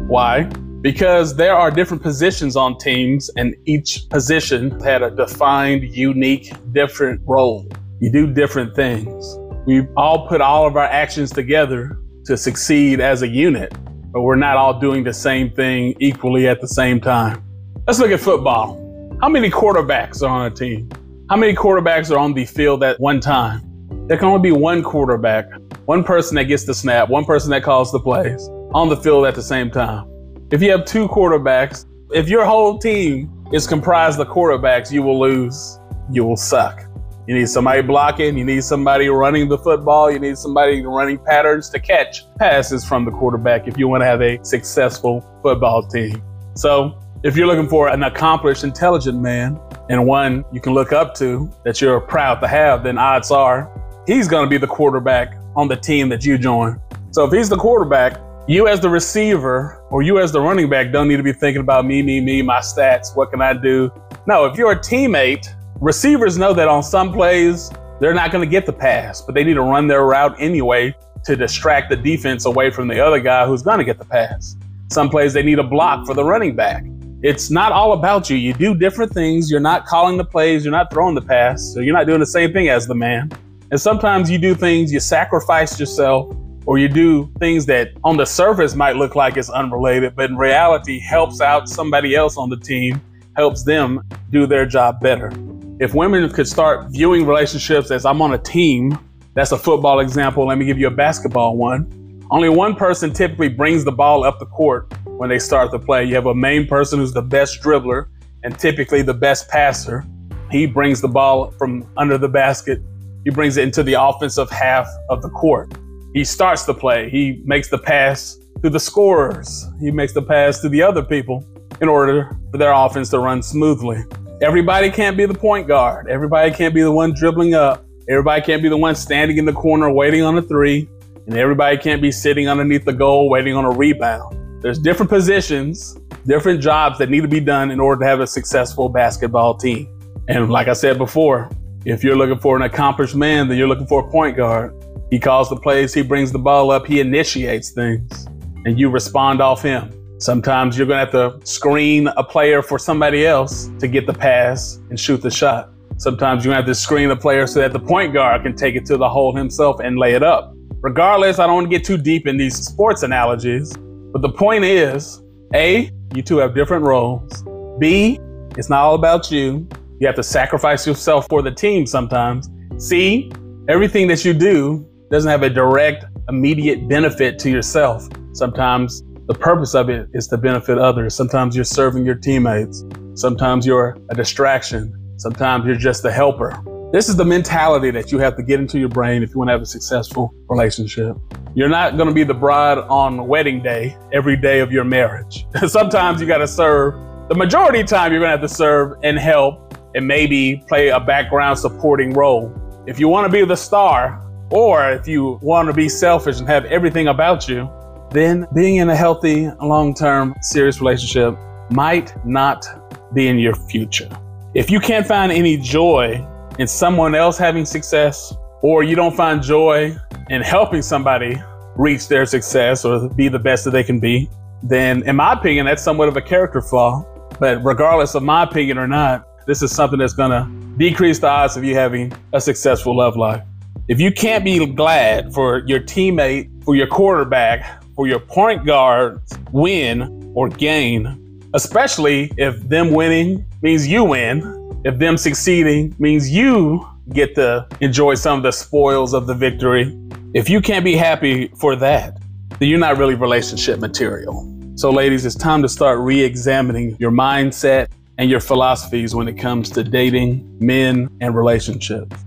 Why? 0.07 0.43
Because 0.81 1.35
there 1.35 1.55
are 1.55 1.71
different 1.71 2.03
positions 2.03 2.55
on 2.55 2.77
teams, 2.77 3.31
and 3.35 3.55
each 3.65 4.07
position 4.11 4.79
had 4.81 5.01
a 5.01 5.09
defined, 5.09 5.83
unique, 5.95 6.53
different 6.71 7.21
role. 7.25 7.67
You 7.99 8.11
do 8.11 8.31
different 8.31 8.75
things. 8.75 9.39
We 9.65 9.87
all 9.97 10.27
put 10.27 10.39
all 10.39 10.67
of 10.67 10.77
our 10.77 10.83
actions 10.83 11.31
together 11.31 11.97
to 12.25 12.37
succeed 12.37 12.99
as 12.99 13.23
a 13.23 13.27
unit, 13.27 13.73
but 14.11 14.21
we're 14.21 14.35
not 14.35 14.55
all 14.55 14.79
doing 14.79 15.03
the 15.03 15.13
same 15.13 15.49
thing 15.49 15.95
equally 15.99 16.47
at 16.47 16.61
the 16.61 16.67
same 16.67 17.01
time. 17.01 17.43
Let's 17.87 17.97
look 17.97 18.11
at 18.11 18.19
football. 18.19 18.82
How 19.23 19.29
many 19.29 19.49
quarterbacks 19.49 20.21
are 20.21 20.27
on 20.27 20.51
a 20.51 20.53
team? 20.53 20.89
How 21.29 21.37
many 21.37 21.55
quarterbacks 21.55 22.11
are 22.11 22.17
on 22.17 22.33
the 22.33 22.43
field 22.43 22.83
at 22.83 22.99
one 22.99 23.21
time? 23.21 23.61
There 24.09 24.17
can 24.17 24.27
only 24.27 24.41
be 24.41 24.51
one 24.51 24.83
quarterback, 24.83 25.45
one 25.85 26.03
person 26.03 26.35
that 26.35 26.43
gets 26.43 26.65
the 26.65 26.73
snap, 26.73 27.07
one 27.07 27.23
person 27.23 27.49
that 27.51 27.63
calls 27.63 27.89
the 27.93 28.01
plays 28.01 28.49
on 28.73 28.89
the 28.89 28.97
field 28.97 29.25
at 29.25 29.33
the 29.33 29.41
same 29.41 29.71
time. 29.71 30.09
If 30.51 30.61
you 30.61 30.71
have 30.71 30.83
two 30.83 31.07
quarterbacks, 31.07 31.85
if 32.11 32.27
your 32.27 32.43
whole 32.43 32.77
team 32.77 33.31
is 33.53 33.65
comprised 33.65 34.19
of 34.19 34.27
quarterbacks, 34.27 34.91
you 34.91 35.01
will 35.01 35.17
lose. 35.17 35.79
You 36.11 36.25
will 36.25 36.35
suck. 36.35 36.81
You 37.25 37.33
need 37.33 37.47
somebody 37.47 37.81
blocking. 37.81 38.37
You 38.37 38.43
need 38.43 38.65
somebody 38.65 39.07
running 39.07 39.47
the 39.47 39.57
football. 39.57 40.11
You 40.11 40.19
need 40.19 40.37
somebody 40.37 40.85
running 40.85 41.17
patterns 41.19 41.69
to 41.69 41.79
catch 41.79 42.23
passes 42.39 42.83
from 42.83 43.05
the 43.05 43.11
quarterback 43.11 43.69
if 43.69 43.77
you 43.77 43.87
want 43.87 44.01
to 44.01 44.05
have 44.05 44.21
a 44.21 44.43
successful 44.43 45.21
football 45.41 45.87
team. 45.87 46.21
So, 46.55 46.99
if 47.23 47.37
you're 47.37 47.47
looking 47.47 47.69
for 47.69 47.87
an 47.87 48.03
accomplished, 48.03 48.65
intelligent 48.65 49.17
man 49.17 49.57
and 49.89 50.05
one 50.05 50.43
you 50.51 50.59
can 50.59 50.73
look 50.73 50.91
up 50.91 51.13
to 51.15 51.49
that 51.63 51.79
you're 51.79 52.01
proud 52.01 52.41
to 52.41 52.47
have, 52.47 52.83
then 52.83 52.97
odds 52.97 53.31
are 53.31 53.71
he's 54.05 54.27
going 54.27 54.45
to 54.45 54.49
be 54.49 54.57
the 54.57 54.67
quarterback 54.67 55.37
on 55.55 55.69
the 55.69 55.75
team 55.75 56.09
that 56.09 56.25
you 56.25 56.37
join. 56.37 56.81
So, 57.11 57.23
if 57.25 57.31
he's 57.31 57.47
the 57.47 57.57
quarterback, 57.57 58.19
you 58.45 58.67
as 58.67 58.81
the 58.81 58.89
receiver 58.89 59.81
or 59.89 60.01
you 60.01 60.19
as 60.19 60.33
the 60.33 60.41
running 60.41 60.69
back 60.69 60.91
don't 60.91 61.07
need 61.07 61.15
to 61.15 61.23
be 61.23 61.31
thinking 61.31 61.61
about 61.61 61.85
me, 61.85 62.03
me, 62.03 62.19
me, 62.19 62.41
my 62.41 62.59
stats, 62.59 63.15
what 63.15 63.31
can 63.31 63.41
I 63.41 63.53
do? 63.53 63.89
No, 64.27 64.45
if 64.45 64.57
you're 64.57 64.71
a 64.71 64.79
teammate, 64.79 65.47
receivers 65.79 66.37
know 66.37 66.53
that 66.53 66.67
on 66.67 66.83
some 66.83 67.13
plays, 67.13 67.71
they're 68.01 68.13
not 68.13 68.33
going 68.33 68.43
to 68.43 68.51
get 68.51 68.65
the 68.65 68.73
pass, 68.73 69.21
but 69.21 69.33
they 69.33 69.45
need 69.45 69.53
to 69.53 69.61
run 69.61 69.87
their 69.87 70.05
route 70.05 70.35
anyway 70.39 70.93
to 71.23 71.37
distract 71.37 71.89
the 71.89 71.95
defense 71.95 72.45
away 72.45 72.69
from 72.69 72.89
the 72.89 72.99
other 72.99 73.21
guy 73.21 73.45
who's 73.45 73.61
going 73.61 73.77
to 73.77 73.85
get 73.85 73.97
the 73.97 74.05
pass. 74.05 74.57
Some 74.89 75.09
plays 75.09 75.31
they 75.31 75.43
need 75.43 75.59
a 75.59 75.63
block 75.63 76.05
for 76.05 76.13
the 76.13 76.23
running 76.23 76.55
back. 76.55 76.83
It's 77.23 77.49
not 77.49 77.71
all 77.71 77.93
about 77.93 78.29
you. 78.29 78.35
You 78.35 78.53
do 78.53 78.75
different 78.75 79.13
things. 79.13 79.49
You're 79.49 79.61
not 79.61 79.85
calling 79.85 80.17
the 80.17 80.25
plays, 80.25 80.65
you're 80.65 80.73
not 80.73 80.91
throwing 80.91 81.15
the 81.15 81.21
pass, 81.21 81.73
so 81.73 81.79
you're 81.79 81.95
not 81.95 82.05
doing 82.05 82.19
the 82.19 82.25
same 82.25 82.51
thing 82.51 82.67
as 82.67 82.85
the 82.85 82.95
man. 82.95 83.31
And 83.71 83.79
sometimes 83.79 84.29
you 84.29 84.37
do 84.37 84.53
things, 84.53 84.91
you 84.91 84.99
sacrifice 84.99 85.79
yourself 85.79 86.35
or 86.65 86.77
you 86.77 86.89
do 86.89 87.31
things 87.39 87.65
that 87.67 87.91
on 88.03 88.17
the 88.17 88.25
surface 88.25 88.75
might 88.75 88.97
look 88.97 89.15
like 89.15 89.37
it's 89.37 89.49
unrelated, 89.49 90.17
but 90.17 90.31
in 90.31 90.35
reality 90.35 90.99
helps 90.99 91.39
out 91.39 91.69
somebody 91.69 92.13
else 92.13 92.35
on 92.35 92.49
the 92.49 92.57
team, 92.57 93.01
helps 93.37 93.63
them 93.63 94.01
do 94.29 94.45
their 94.45 94.65
job 94.65 94.99
better. 94.99 95.31
If 95.79 95.93
women 95.93 96.29
could 96.29 96.47
start 96.47 96.91
viewing 96.91 97.25
relationships 97.25 97.89
as 97.89 98.05
I'm 98.05 98.21
on 98.21 98.33
a 98.33 98.37
team, 98.37 98.99
that's 99.33 99.53
a 99.53 99.57
football 99.57 100.01
example. 100.01 100.45
Let 100.45 100.57
me 100.57 100.65
give 100.65 100.77
you 100.77 100.87
a 100.87 100.91
basketball 100.91 101.55
one. 101.55 102.02
Only 102.33 102.49
one 102.49 102.73
person 102.73 103.13
typically 103.13 103.47
brings 103.47 103.83
the 103.83 103.91
ball 103.91 104.23
up 104.23 104.39
the 104.39 104.47
court 104.47 104.91
when 105.05 105.29
they 105.29 105.37
start 105.37 105.69
the 105.69 105.77
play. 105.77 106.03
You 106.05 106.15
have 106.15 106.25
a 106.25 106.33
main 106.33 106.65
person 106.65 106.97
who's 106.97 107.13
the 107.13 107.21
best 107.21 107.61
dribbler 107.61 108.07
and 108.43 108.57
typically 108.57 109.03
the 109.03 109.13
best 109.13 109.47
passer. 109.49 110.03
He 110.49 110.65
brings 110.65 110.99
the 110.99 111.07
ball 111.07 111.51
from 111.51 111.87
under 111.95 112.17
the 112.17 112.27
basket. 112.27 112.81
He 113.23 113.29
brings 113.29 113.57
it 113.57 113.65
into 113.65 113.83
the 113.83 114.01
offensive 114.01 114.49
half 114.49 114.87
of 115.11 115.21
the 115.21 115.29
court. 115.29 115.77
He 116.15 116.23
starts 116.23 116.63
the 116.63 116.73
play. 116.73 117.07
He 117.11 117.43
makes 117.45 117.69
the 117.69 117.77
pass 117.77 118.39
to 118.63 118.69
the 118.71 118.79
scorers. 118.79 119.67
He 119.79 119.91
makes 119.91 120.13
the 120.13 120.23
pass 120.23 120.59
to 120.61 120.69
the 120.69 120.81
other 120.81 121.03
people 121.03 121.45
in 121.81 121.87
order 121.87 122.35
for 122.51 122.57
their 122.57 122.71
offense 122.71 123.11
to 123.11 123.19
run 123.19 123.43
smoothly. 123.43 124.03
Everybody 124.41 124.89
can't 124.89 125.15
be 125.15 125.27
the 125.27 125.35
point 125.35 125.67
guard. 125.67 126.09
Everybody 126.09 126.49
can't 126.49 126.73
be 126.73 126.81
the 126.81 126.91
one 126.91 127.13
dribbling 127.13 127.53
up. 127.53 127.85
Everybody 128.09 128.41
can't 128.41 128.63
be 128.63 128.69
the 128.69 128.77
one 128.77 128.95
standing 128.95 129.37
in 129.37 129.45
the 129.45 129.53
corner 129.53 129.91
waiting 129.91 130.23
on 130.23 130.35
a 130.35 130.41
three. 130.41 130.89
And 131.25 131.37
everybody 131.37 131.77
can't 131.77 132.01
be 132.01 132.11
sitting 132.11 132.49
underneath 132.49 132.83
the 132.83 132.93
goal 132.93 133.29
waiting 133.29 133.55
on 133.55 133.63
a 133.63 133.71
rebound. 133.71 134.61
There's 134.61 134.77
different 134.77 135.09
positions, 135.09 135.97
different 136.25 136.61
jobs 136.61 136.97
that 136.99 137.09
need 137.09 137.21
to 137.21 137.27
be 137.27 137.39
done 137.39 137.71
in 137.71 137.79
order 137.79 138.01
to 138.01 138.05
have 138.05 138.19
a 138.19 138.27
successful 138.27 138.89
basketball 138.89 139.55
team. 139.55 139.87
And 140.27 140.49
like 140.49 140.67
I 140.67 140.73
said 140.73 140.97
before, 140.97 141.49
if 141.85 142.03
you're 142.03 142.15
looking 142.15 142.39
for 142.39 142.55
an 142.55 142.61
accomplished 142.61 143.15
man, 143.15 143.47
then 143.47 143.57
you're 143.57 143.67
looking 143.67 143.87
for 143.87 144.07
a 144.07 144.11
point 144.11 144.37
guard. 144.37 144.73
He 145.09 145.19
calls 145.19 145.49
the 145.49 145.57
plays, 145.57 145.93
he 145.93 146.01
brings 146.01 146.31
the 146.31 146.39
ball 146.39 146.71
up, 146.71 146.85
he 146.85 146.99
initiates 146.99 147.71
things, 147.71 148.25
and 148.65 148.79
you 148.79 148.89
respond 148.89 149.41
off 149.41 149.61
him. 149.61 149.91
Sometimes 150.17 150.77
you're 150.77 150.87
going 150.87 151.05
to 151.05 151.11
have 151.11 151.39
to 151.41 151.45
screen 151.45 152.07
a 152.07 152.23
player 152.23 152.61
for 152.61 152.79
somebody 152.79 153.25
else 153.25 153.69
to 153.79 153.87
get 153.87 154.07
the 154.07 154.13
pass 154.13 154.79
and 154.89 154.99
shoot 154.99 155.21
the 155.21 155.29
shot. 155.29 155.71
Sometimes 155.97 156.45
you 156.45 156.51
have 156.51 156.65
to 156.65 156.73
screen 156.73 157.11
a 157.11 157.15
player 157.15 157.45
so 157.45 157.59
that 157.59 157.73
the 157.73 157.79
point 157.79 158.13
guard 158.13 158.43
can 158.43 158.55
take 158.55 158.75
it 158.75 158.85
to 158.85 158.97
the 158.97 159.07
hole 159.07 159.35
himself 159.35 159.79
and 159.81 159.97
lay 159.97 160.13
it 160.13 160.23
up. 160.23 160.55
Regardless, 160.83 161.39
I 161.39 161.47
don't 161.47 161.55
want 161.55 161.71
to 161.71 161.77
get 161.77 161.85
too 161.85 161.97
deep 161.97 162.27
in 162.27 162.35
these 162.35 162.57
sports 162.57 163.03
analogies, 163.03 163.71
but 164.11 164.21
the 164.21 164.29
point 164.29 164.65
is 164.65 165.23
A, 165.55 165.89
you 166.13 166.21
two 166.21 166.39
have 166.39 166.53
different 166.53 166.83
roles. 166.83 167.41
B, 167.79 168.19
it's 168.57 168.69
not 168.69 168.81
all 168.81 168.95
about 168.95 169.31
you. 169.31 169.65
You 170.01 170.07
have 170.07 170.17
to 170.17 170.23
sacrifice 170.23 170.85
yourself 170.85 171.25
for 171.29 171.41
the 171.41 171.51
team 171.51 171.85
sometimes. 171.85 172.49
C, 172.77 173.31
everything 173.69 174.07
that 174.07 174.25
you 174.25 174.33
do 174.33 174.85
doesn't 175.09 175.31
have 175.31 175.43
a 175.43 175.49
direct, 175.49 176.03
immediate 176.27 176.89
benefit 176.89 177.39
to 177.39 177.49
yourself. 177.49 178.05
Sometimes 178.33 179.03
the 179.27 179.35
purpose 179.35 179.75
of 179.75 179.89
it 179.89 180.09
is 180.13 180.27
to 180.27 180.37
benefit 180.37 180.77
others. 180.77 181.15
Sometimes 181.15 181.55
you're 181.55 181.63
serving 181.63 182.05
your 182.05 182.15
teammates. 182.15 182.83
Sometimes 183.13 183.65
you're 183.65 183.97
a 184.09 184.15
distraction. 184.15 184.93
Sometimes 185.15 185.65
you're 185.65 185.75
just 185.75 186.03
a 186.03 186.11
helper. 186.11 186.61
This 186.93 187.09
is 187.09 187.15
the 187.15 187.25
mentality 187.25 187.89
that 187.89 188.11
you 188.11 188.19
have 188.19 188.35
to 188.35 188.43
get 188.43 188.59
into 188.59 188.77
your 188.77 188.87
brain 188.87 189.23
if 189.23 189.31
you 189.31 189.39
want 189.39 189.47
to 189.47 189.53
have 189.53 189.63
a 189.63 189.65
successful 189.65 190.31
relationship. 190.47 191.17
You're 191.55 191.67
not 191.67 191.97
going 191.97 192.07
to 192.07 192.13
be 192.13 192.23
the 192.23 192.35
bride 192.35 192.77
on 192.77 193.25
wedding 193.25 193.63
day 193.63 193.97
every 194.11 194.37
day 194.37 194.59
of 194.59 194.71
your 194.71 194.83
marriage. 194.83 195.47
Sometimes 195.65 196.21
you 196.21 196.27
got 196.27 196.37
to 196.37 196.47
serve. 196.47 196.93
The 197.29 197.35
majority 197.35 197.79
of 197.79 197.87
the 197.87 197.95
time, 197.95 198.11
you're 198.11 198.21
going 198.21 198.27
to 198.27 198.37
have 198.37 198.47
to 198.47 198.55
serve 198.55 198.99
and 199.01 199.17
help 199.17 199.75
and 199.95 200.07
maybe 200.07 200.63
play 200.67 200.89
a 200.89 200.99
background 200.99 201.57
supporting 201.57 202.13
role. 202.13 202.53
If 202.85 202.99
you 202.99 203.07
want 203.07 203.25
to 203.25 203.31
be 203.31 203.43
the 203.43 203.55
star, 203.57 204.23
or 204.51 204.91
if 204.91 205.07
you 205.07 205.39
want 205.41 205.69
to 205.69 205.73
be 205.73 205.89
selfish 205.89 206.37
and 206.37 206.47
have 206.47 206.65
everything 206.65 207.07
about 207.07 207.49
you, 207.49 207.67
then 208.11 208.45
being 208.53 208.75
in 208.75 208.91
a 208.91 208.95
healthy, 208.95 209.49
long 209.63 209.95
term, 209.95 210.35
serious 210.41 210.79
relationship 210.79 211.35
might 211.71 212.13
not 212.23 212.67
be 213.15 213.29
in 213.29 213.39
your 213.39 213.55
future. 213.55 214.09
If 214.53 214.69
you 214.69 214.79
can't 214.79 215.07
find 215.07 215.31
any 215.31 215.57
joy 215.57 216.23
in 216.59 216.67
someone 216.67 217.15
else 217.15 217.37
having 217.37 217.65
success, 217.65 218.33
or 218.61 218.83
you 218.83 218.95
don't 218.95 219.15
find 219.15 219.41
joy 219.41 219.95
in 220.29 220.41
helping 220.41 220.81
somebody 220.81 221.41
reach 221.75 222.07
their 222.07 222.25
success 222.25 222.85
or 222.85 223.09
be 223.09 223.27
the 223.27 223.39
best 223.39 223.65
that 223.65 223.71
they 223.71 223.83
can 223.83 223.99
be, 223.99 224.29
then 224.61 225.03
in 225.07 225.15
my 225.15 225.33
opinion, 225.33 225.65
that's 225.65 225.83
somewhat 225.83 226.07
of 226.07 226.15
a 226.15 226.21
character 226.21 226.61
flaw. 226.61 227.05
But 227.39 227.63
regardless 227.63 228.15
of 228.15 228.23
my 228.23 228.43
opinion 228.43 228.77
or 228.77 228.87
not, 228.87 229.27
this 229.47 229.61
is 229.61 229.75
something 229.75 229.99
that's 229.99 230.13
to 230.13 230.49
decrease 230.77 231.19
the 231.19 231.27
odds 231.27 231.57
of 231.57 231.63
you 231.63 231.75
having 231.75 232.13
a 232.31 232.39
successful 232.39 232.95
love 232.95 233.17
life. 233.17 233.43
If 233.89 233.99
you 233.99 234.11
can't 234.11 234.45
be 234.45 234.65
glad 234.65 235.33
for 235.33 235.63
your 235.65 235.81
teammate, 235.81 236.63
for 236.63 236.75
your 236.75 236.87
quarterback, 236.87 237.83
for 237.95 238.07
your 238.07 238.19
point 238.19 238.65
guards 238.65 239.37
win 239.51 240.31
or 240.35 240.47
gain, 240.47 241.41
especially 241.53 242.31
if 242.37 242.57
them 242.69 242.91
winning 242.91 243.45
means 243.61 243.85
you 243.87 244.03
win, 244.03 244.62
if 244.83 244.97
them 244.99 245.17
succeeding 245.17 245.95
means 245.97 246.29
you 246.29 246.87
get 247.09 247.35
to 247.35 247.67
enjoy 247.79 248.15
some 248.15 248.37
of 248.37 248.43
the 248.43 248.51
spoils 248.51 249.13
of 249.13 249.27
the 249.27 249.33
victory. 249.33 249.97
If 250.33 250.49
you 250.49 250.61
can't 250.61 250.83
be 250.83 250.95
happy 250.95 251.47
for 251.57 251.75
that, 251.77 252.17
then 252.59 252.69
you're 252.69 252.79
not 252.79 252.97
really 252.97 253.15
relationship 253.15 253.79
material. 253.79 254.49
So, 254.75 254.89
ladies, 254.89 255.25
it's 255.25 255.35
time 255.35 255.61
to 255.61 255.69
start 255.69 255.99
re 255.99 256.21
examining 256.21 256.97
your 256.99 257.11
mindset 257.11 257.89
and 258.17 258.29
your 258.29 258.39
philosophies 258.39 259.15
when 259.15 259.27
it 259.27 259.33
comes 259.33 259.69
to 259.71 259.83
dating, 259.83 260.57
men, 260.59 261.09
and 261.21 261.35
relationships. 261.35 262.22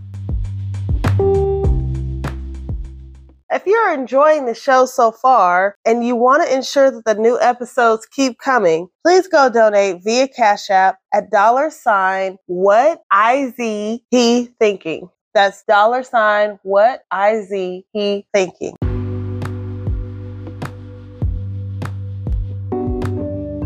You're 3.67 3.93
enjoying 3.93 4.47
the 4.47 4.55
show 4.55 4.87
so 4.87 5.11
far 5.11 5.77
and 5.85 6.07
you 6.07 6.15
want 6.15 6.47
to 6.47 6.55
ensure 6.55 6.91
that 6.91 7.05
the 7.05 7.15
new 7.15 7.39
episodes 7.41 8.07
keep 8.07 8.39
coming, 8.39 8.89
please 9.05 9.27
go 9.27 9.51
donate 9.51 10.05
via 10.05 10.29
Cash 10.29 10.71
App 10.71 10.99
at 11.13 11.31
dollar 11.31 11.71
sign 11.71 12.39
what 12.47 13.03
IZ 13.13 14.01
he 14.11 14.51
thinking. 14.61 15.11
That's 15.35 15.65
dollar 15.65 16.05
sign 16.05 16.61
what 16.63 17.03
IZ 17.13 17.83
he 17.93 18.27
thinking. 18.33 18.77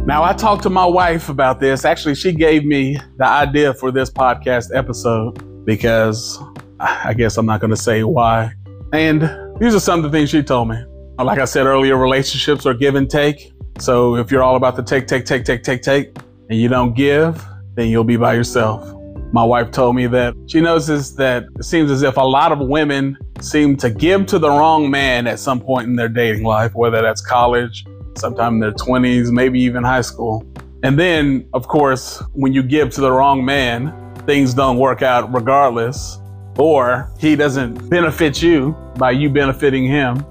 Now, 0.06 0.24
I 0.24 0.32
talked 0.32 0.64
to 0.64 0.70
my 0.70 0.86
wife 0.86 1.28
about 1.28 1.60
this. 1.60 1.84
Actually, 1.84 2.16
she 2.16 2.32
gave 2.32 2.64
me 2.64 2.98
the 3.18 3.26
idea 3.26 3.74
for 3.74 3.92
this 3.92 4.10
podcast 4.10 4.74
episode 4.74 5.64
because 5.64 6.42
I 6.80 7.14
guess 7.14 7.36
I'm 7.36 7.46
not 7.46 7.60
going 7.60 7.70
to 7.70 7.76
say 7.76 8.02
why. 8.02 8.54
And 8.92 9.49
these 9.60 9.74
are 9.74 9.80
some 9.80 10.02
of 10.02 10.10
the 10.10 10.10
things 10.10 10.30
she 10.30 10.42
told 10.42 10.70
me. 10.70 10.82
Like 11.18 11.38
I 11.38 11.44
said 11.44 11.66
earlier, 11.66 11.98
relationships 11.98 12.64
are 12.64 12.72
give 12.72 12.94
and 12.94 13.10
take. 13.10 13.52
So 13.78 14.16
if 14.16 14.30
you're 14.30 14.42
all 14.42 14.56
about 14.56 14.74
the 14.74 14.82
take, 14.82 15.06
take, 15.06 15.26
take, 15.26 15.44
take, 15.44 15.62
take, 15.62 15.82
take, 15.82 16.16
and 16.48 16.58
you 16.58 16.66
don't 16.68 16.94
give, 16.94 17.44
then 17.74 17.88
you'll 17.88 18.02
be 18.02 18.16
by 18.16 18.32
yourself. 18.32 18.90
My 19.34 19.44
wife 19.44 19.70
told 19.70 19.96
me 19.96 20.06
that 20.06 20.34
she 20.48 20.62
notices 20.62 21.14
that 21.16 21.44
it 21.58 21.64
seems 21.64 21.90
as 21.90 22.02
if 22.02 22.16
a 22.16 22.22
lot 22.22 22.52
of 22.52 22.58
women 22.60 23.18
seem 23.42 23.76
to 23.76 23.90
give 23.90 24.24
to 24.26 24.38
the 24.38 24.48
wrong 24.48 24.90
man 24.90 25.26
at 25.26 25.38
some 25.38 25.60
point 25.60 25.88
in 25.88 25.94
their 25.94 26.08
dating 26.08 26.42
life, 26.42 26.74
whether 26.74 27.02
that's 27.02 27.20
college, 27.20 27.84
sometime 28.16 28.54
in 28.54 28.60
their 28.60 28.72
20s, 28.72 29.30
maybe 29.30 29.60
even 29.60 29.84
high 29.84 30.00
school. 30.00 30.42
And 30.82 30.98
then, 30.98 31.46
of 31.52 31.68
course, 31.68 32.22
when 32.32 32.54
you 32.54 32.62
give 32.62 32.88
to 32.94 33.02
the 33.02 33.12
wrong 33.12 33.44
man, 33.44 33.92
things 34.24 34.54
don't 34.54 34.78
work 34.78 35.02
out 35.02 35.32
regardless 35.34 36.18
or 36.58 37.10
he 37.18 37.36
doesn't 37.36 37.88
benefit 37.88 38.42
you 38.42 38.76
by 38.96 39.12
you 39.12 39.30
benefiting 39.30 39.86
him 39.86 40.24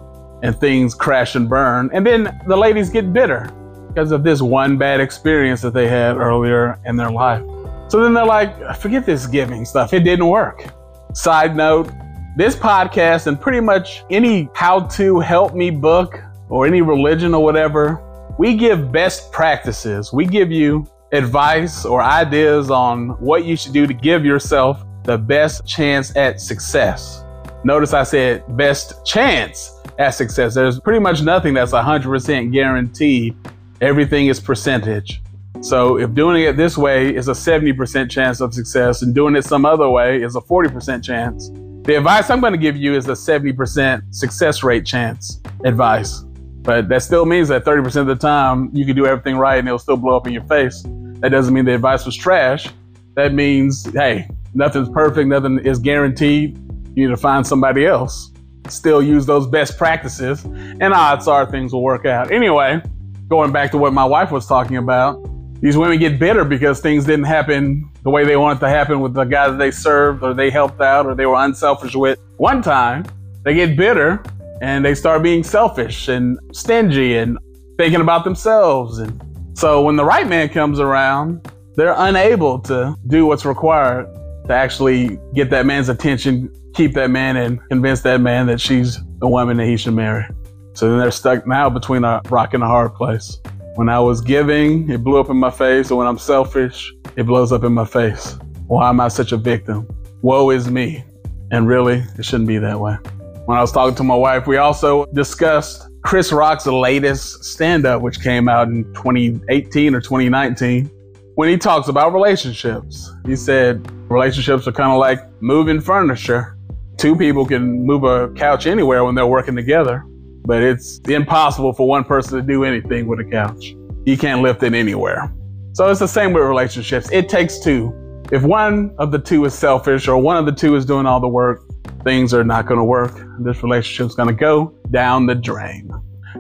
and 0.44 0.58
things 0.60 0.94
crash 0.94 1.36
and 1.36 1.50
burn. 1.50 1.90
And 1.94 2.06
then 2.06 2.40
the 2.48 2.56
ladies 2.56 2.90
get 2.90 3.12
bitter 3.12 3.52
because 3.88 4.12
of 4.12 4.24
this 4.24 4.42
one 4.42 4.78
bad 4.78 5.00
experience 5.00 5.62
that 5.62 5.74
they 5.74 5.88
had 5.88 6.18
earlier 6.18 6.80
in 6.86 6.96
their 6.96 7.12
life. 7.12 7.44
So 7.90 8.02
then 8.02 8.14
they're 8.14 8.26
like, 8.26 8.76
forget 8.76 9.06
this 9.06 9.26
giving 9.26 9.66
stuff. 9.66 9.94
It 9.94 10.02
didn't 10.02 10.28
work. 10.28 10.66
Side 11.14 11.56
note, 11.56 11.90
this 12.38 12.56
podcast 12.56 13.28
and 13.28 13.42
pretty 13.42 13.60
much 13.60 14.04
any 14.10 14.48
how 14.54 14.82
to 14.82 15.20
help 15.20 15.56
me 15.56 15.72
book 15.72 16.22
or 16.50 16.68
any 16.68 16.82
religion 16.82 17.34
or 17.34 17.44
whatever, 17.44 18.02
we 18.38 18.56
give 18.56 18.92
best 18.92 19.32
practices. 19.32 20.14
We 20.14 20.26
give 20.26 20.52
you 20.52 20.88
advice 21.12 21.84
or 21.84 22.04
ideas 22.04 22.70
on 22.70 23.10
what 23.20 23.44
you 23.44 23.58
should 23.58 23.74
do 23.74 23.88
to 23.88 23.94
give 23.94 24.24
yourself 24.24 24.86
the 25.04 25.18
best 25.18 25.66
chance 25.66 26.16
at 26.16 26.40
success. 26.40 27.24
Notice 27.64 27.94
I 27.94 28.04
said 28.04 28.44
best 28.58 29.06
chance 29.06 29.72
at 29.98 30.12
success. 30.12 30.54
There's 30.54 30.80
pretty 30.80 31.00
much 31.00 31.22
nothing 31.22 31.54
that's 31.54 31.74
100% 31.74 32.52
guaranteed. 32.52 33.36
Everything 33.82 34.28
is 34.28 34.40
percentage. 34.40 35.22
So 35.62 36.00
if 36.00 36.14
doing 36.14 36.44
it 36.44 36.56
this 36.56 36.78
way 36.78 37.14
is 37.14 37.28
a 37.28 37.34
70% 37.34 38.10
chance 38.10 38.40
of 38.40 38.54
success 38.54 39.02
and 39.02 39.14
doing 39.14 39.36
it 39.36 39.44
some 39.44 39.66
other 39.66 39.90
way 39.90 40.22
is 40.22 40.36
a 40.38 40.42
40% 40.42 41.04
chance, 41.04 41.50
the 41.84 41.98
advice 41.98 42.30
I'm 42.30 42.40
going 42.40 42.54
to 42.54 42.60
give 42.60 42.78
you 42.78 42.96
is 42.96 43.08
a 43.08 43.14
70% 43.14 44.14
success 44.14 44.64
rate 44.64 44.86
chance 44.86 45.42
advice. 45.66 46.22
But 46.62 46.88
that 46.90 47.04
still 47.04 47.26
means 47.26 47.50
that 47.50 47.66
30% 47.66 47.96
of 48.02 48.08
the 48.08 48.16
time 48.16 48.70
you 48.74 48.86
can 48.86 48.96
do 48.96 49.06
everything 49.06 49.38
right 49.38 49.58
and 49.58 49.68
it'll 49.68 49.80
still 49.80 49.98
blow 49.98 50.16
up 50.16 50.28
in 50.28 50.34
your 50.34 50.44
face. 50.44 50.84
That 51.20 51.30
doesn't 51.30 51.54
mean 51.54 51.66
the 51.66 51.76
advice 51.76 52.06
was 52.06 52.16
trash. 52.16 52.70
That 53.16 53.34
means, 53.34 53.86
hey, 53.94 54.28
Nothing's 54.54 54.90
perfect, 54.90 55.28
nothing 55.28 55.60
is 55.60 55.80
guaranteed. 55.80 56.58
You 56.96 57.08
need 57.08 57.14
to 57.14 57.18
find 57.18 57.46
somebody 57.46 57.86
else. 57.86 58.32
Still 58.68 59.02
use 59.02 59.26
those 59.26 59.48
best 59.48 59.78
practices, 59.78 60.44
and 60.44 60.94
odds 60.94 61.28
are 61.28 61.50
things 61.50 61.72
will 61.72 61.84
work 61.84 62.06
out. 62.06 62.32
Anyway, 62.32 62.82
going 63.28 63.52
back 63.52 63.72
to 63.72 63.78
what 63.78 63.94
my 63.94 64.06
wife 64.06 64.32
was 64.32 64.48
talking 64.48 64.78
about, 64.78 65.24
these 65.62 65.78
women 65.78 66.00
get 66.00 66.20
bitter 66.20 66.46
because 66.46 66.80
things 66.80 67.06
didn't 67.06 67.26
happen 67.26 67.90
the 68.04 68.10
way 68.10 68.26
they 68.26 68.38
wanted 68.38 68.60
to 68.62 68.70
happen 68.70 69.02
with 69.02 69.14
the 69.14 69.26
guys 69.26 69.58
they 69.58 69.72
served 69.72 70.24
or 70.24 70.34
they 70.34 70.50
helped 70.50 70.82
out 70.82 71.06
or 71.06 71.16
they 71.16 71.26
were 71.26 71.36
unselfish 71.36 71.96
with. 71.96 72.18
One 72.38 72.62
time, 72.62 73.06
they 73.44 73.54
get 73.54 73.76
bitter 73.76 74.24
and 74.62 74.86
they 74.86 74.96
start 74.96 75.22
being 75.22 75.44
selfish 75.44 76.08
and 76.08 76.40
stingy 76.54 77.18
and 77.18 77.38
thinking 77.78 78.02
about 78.02 78.24
themselves. 78.24 79.00
And 79.00 79.22
so 79.54 79.82
when 79.82 79.96
the 79.96 80.06
right 80.06 80.28
man 80.28 80.48
comes 80.50 80.80
around, 80.80 81.52
they're 81.80 81.96
unable 81.98 82.60
to 82.60 82.94
do 83.08 83.26
what's 83.26 83.46
required 83.46 84.14
to 84.48 84.54
actually 84.54 85.18
get 85.34 85.50
that 85.50 85.66
man's 85.66 85.88
attention, 85.88 86.52
keep 86.74 86.94
that 86.94 87.10
man, 87.10 87.38
and 87.38 87.62
convince 87.70 88.02
that 88.02 88.20
man 88.20 88.48
that 88.48 88.60
she's 88.60 89.00
the 89.20 89.28
woman 89.28 89.56
that 89.58 89.66
he 89.66 89.78
should 89.78 89.94
marry. 89.94 90.26
So 90.74 90.90
then 90.90 91.00
they're 91.00 91.12
stuck 91.12 91.48
now 91.48 91.70
between 91.70 92.04
a 92.04 92.22
rock 92.30 92.54
and 92.54 92.64
a 92.64 92.68
hard 92.68 92.94
place. 92.96 93.40
When 93.76 93.88
I 93.88 94.00
was 94.00 94.20
giving, 94.20 94.90
it 94.90 95.04
blew 95.06 95.22
up 95.22 95.30
in 95.30 95.38
my 95.38 95.52
face, 95.52 95.90
and 95.90 95.98
when 95.98 96.06
I'm 96.06 96.18
selfish, 96.18 96.94
it 97.16 97.24
blows 97.24 97.54
up 97.54 97.64
in 97.64 97.72
my 97.72 97.86
face. 97.86 98.38
Why 98.68 98.90
am 98.90 99.00
I 99.00 99.08
such 99.08 99.32
a 99.32 99.38
victim? 99.38 99.88
Woe 100.22 100.50
is 100.50 100.70
me. 100.70 101.06
And 101.52 101.66
really, 101.66 102.04
it 102.18 102.26
shouldn't 102.26 102.48
be 102.48 102.58
that 102.58 102.78
way. 102.78 102.98
When 103.46 103.58
I 103.58 103.62
was 103.62 103.72
talking 103.72 103.96
to 103.96 104.04
my 104.04 104.16
wife, 104.16 104.48
we 104.48 104.58
also 104.58 105.06
discussed 105.14 105.88
Chris 106.04 106.34
Rock's 106.34 106.68
latest 106.68 107.46
stand 107.46 107.86
up, 107.86 108.02
which 108.02 108.22
came 108.22 108.50
out 108.50 108.68
in 108.68 108.84
2018 108.96 109.96
or 109.96 110.02
2019 110.02 110.92
when 111.40 111.48
he 111.48 111.58
talks 111.58 111.88
about 111.88 112.12
relationships. 112.12 113.14
He 113.26 113.34
said 113.34 113.90
relationships 114.12 114.68
are 114.68 114.74
kind 114.74 114.92
of 114.92 114.98
like 114.98 115.20
moving 115.42 115.80
furniture. 115.80 116.58
Two 116.98 117.16
people 117.16 117.46
can 117.46 117.86
move 117.86 118.04
a 118.04 118.28
couch 118.34 118.68
anywhere 118.68 119.06
when 119.06 119.16
they're 119.16 119.26
working 119.26 119.56
together, 119.56 120.04
but 120.44 120.62
it's 120.62 121.00
impossible 121.08 121.72
for 121.72 121.88
one 121.88 122.04
person 122.04 122.38
to 122.38 122.42
do 122.42 122.66
anything 122.66 123.08
with 123.08 123.22
a 123.22 123.24
couch. 123.24 123.74
you 124.06 124.18
can't 124.18 124.42
lift 124.42 124.64
it 124.64 124.74
anywhere. 124.74 125.34
So 125.76 125.90
it's 125.90 126.02
the 126.02 126.10
same 126.10 126.34
with 126.34 126.44
relationships. 126.44 127.10
It 127.10 127.30
takes 127.30 127.58
two. 127.60 127.94
If 128.34 128.44
one 128.44 128.94
of 128.98 129.14
the 129.14 129.20
two 129.20 129.46
is 129.46 129.54
selfish 129.54 130.10
or 130.10 130.18
one 130.18 130.36
of 130.36 130.46
the 130.46 130.52
two 130.52 130.76
is 130.76 130.86
doing 130.86 131.06
all 131.06 131.22
the 131.22 131.30
work, 131.30 131.64
things 132.04 132.34
are 132.34 132.44
not 132.44 132.66
going 132.66 132.80
to 132.80 132.84
work. 132.84 133.18
This 133.40 133.64
relationship's 133.64 134.14
going 134.14 134.28
to 134.28 134.36
go 134.36 134.78
down 134.92 135.26
the 135.26 135.36
drain. 135.36 135.90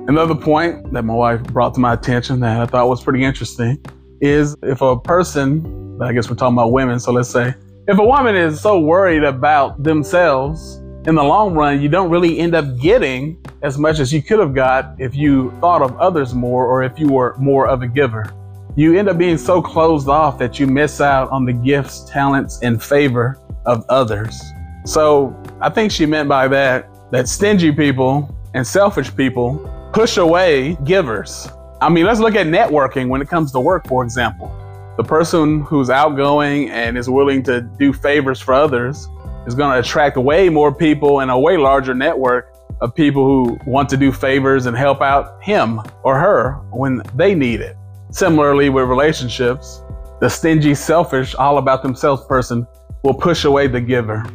Another 0.09 0.35
point 0.35 0.91
that 0.91 1.05
my 1.05 1.13
wife 1.13 1.41
brought 1.53 1.73
to 1.75 1.79
my 1.79 1.93
attention 1.93 2.41
that 2.41 2.59
I 2.59 2.65
thought 2.65 2.89
was 2.89 3.01
pretty 3.01 3.23
interesting 3.23 3.81
is 4.21 4.55
if 4.63 4.81
a 4.81 4.99
person, 4.99 5.99
I 6.01 6.13
guess 6.13 6.29
we're 6.29 6.35
talking 6.35 6.55
about 6.55 6.71
women, 6.71 6.99
so 6.99 7.11
let's 7.11 7.29
say, 7.29 7.53
if 7.87 7.97
a 7.97 8.03
woman 8.03 8.35
is 8.35 8.61
so 8.61 8.79
worried 8.79 9.23
about 9.23 9.81
themselves, 9.83 10.81
in 11.07 11.15
the 11.15 11.23
long 11.23 11.53
run, 11.53 11.81
you 11.81 11.89
don't 11.89 12.09
really 12.09 12.39
end 12.39 12.53
up 12.53 12.77
getting 12.77 13.43
as 13.63 13.77
much 13.77 13.99
as 13.99 14.11
you 14.13 14.21
could 14.21 14.39
have 14.39 14.53
got 14.53 14.93
if 14.99 15.15
you 15.15 15.51
thought 15.61 15.81
of 15.81 15.97
others 15.97 16.33
more 16.33 16.67
or 16.67 16.83
if 16.83 16.99
you 16.99 17.07
were 17.07 17.35
more 17.39 17.67
of 17.67 17.81
a 17.81 17.87
giver. 17.87 18.31
You 18.75 18.97
end 18.97 19.09
up 19.09 19.17
being 19.17 19.37
so 19.37 19.61
closed 19.61 20.07
off 20.07 20.37
that 20.39 20.59
you 20.59 20.67
miss 20.67 21.01
out 21.01 21.29
on 21.31 21.45
the 21.45 21.53
gifts, 21.53 22.03
talents, 22.09 22.59
and 22.61 22.81
favor 22.81 23.39
of 23.65 23.85
others. 23.89 24.41
So 24.85 25.35
I 25.61 25.69
think 25.69 25.91
she 25.91 26.05
meant 26.05 26.29
by 26.29 26.47
that 26.49 26.89
that 27.11 27.27
stingy 27.27 27.71
people 27.71 28.33
and 28.53 28.65
selfish 28.65 29.15
people 29.15 29.57
push 29.93 30.17
away 30.17 30.77
givers. 30.83 31.49
I 31.81 31.87
mean, 31.87 32.05
let's 32.05 32.19
look 32.19 32.35
at 32.35 32.45
networking 32.47 33.07
when 33.07 33.21
it 33.21 33.29
comes 33.29 33.53
to 33.53 33.59
work, 33.61 33.87
for 33.87 34.03
example. 34.03 34.53
The 34.97 35.03
person 35.03 35.61
who's 35.61 35.89
outgoing 35.89 36.69
and 36.69 36.97
is 36.97 37.09
willing 37.09 37.41
to 37.43 37.61
do 37.61 37.93
favors 37.93 38.41
for 38.41 38.53
others 38.53 39.07
is 39.47 39.55
going 39.55 39.71
to 39.71 39.79
attract 39.79 40.17
way 40.17 40.49
more 40.49 40.75
people 40.75 41.21
and 41.21 41.31
a 41.31 41.39
way 41.39 41.55
larger 41.55 41.93
network 41.93 42.53
of 42.81 42.93
people 42.93 43.23
who 43.23 43.57
want 43.65 43.87
to 43.89 43.97
do 43.97 44.11
favors 44.11 44.65
and 44.65 44.75
help 44.75 45.01
out 45.01 45.41
him 45.41 45.79
or 46.03 46.19
her 46.19 46.55
when 46.71 47.01
they 47.15 47.33
need 47.33 47.61
it. 47.61 47.77
Similarly, 48.11 48.69
with 48.69 48.89
relationships, 48.89 49.81
the 50.19 50.27
stingy, 50.27 50.75
selfish, 50.75 51.33
all 51.35 51.59
about 51.59 51.81
themselves 51.81 52.25
person 52.25 52.67
will 53.03 53.13
push 53.13 53.45
away 53.45 53.67
the 53.67 53.79
giver. 53.79 54.25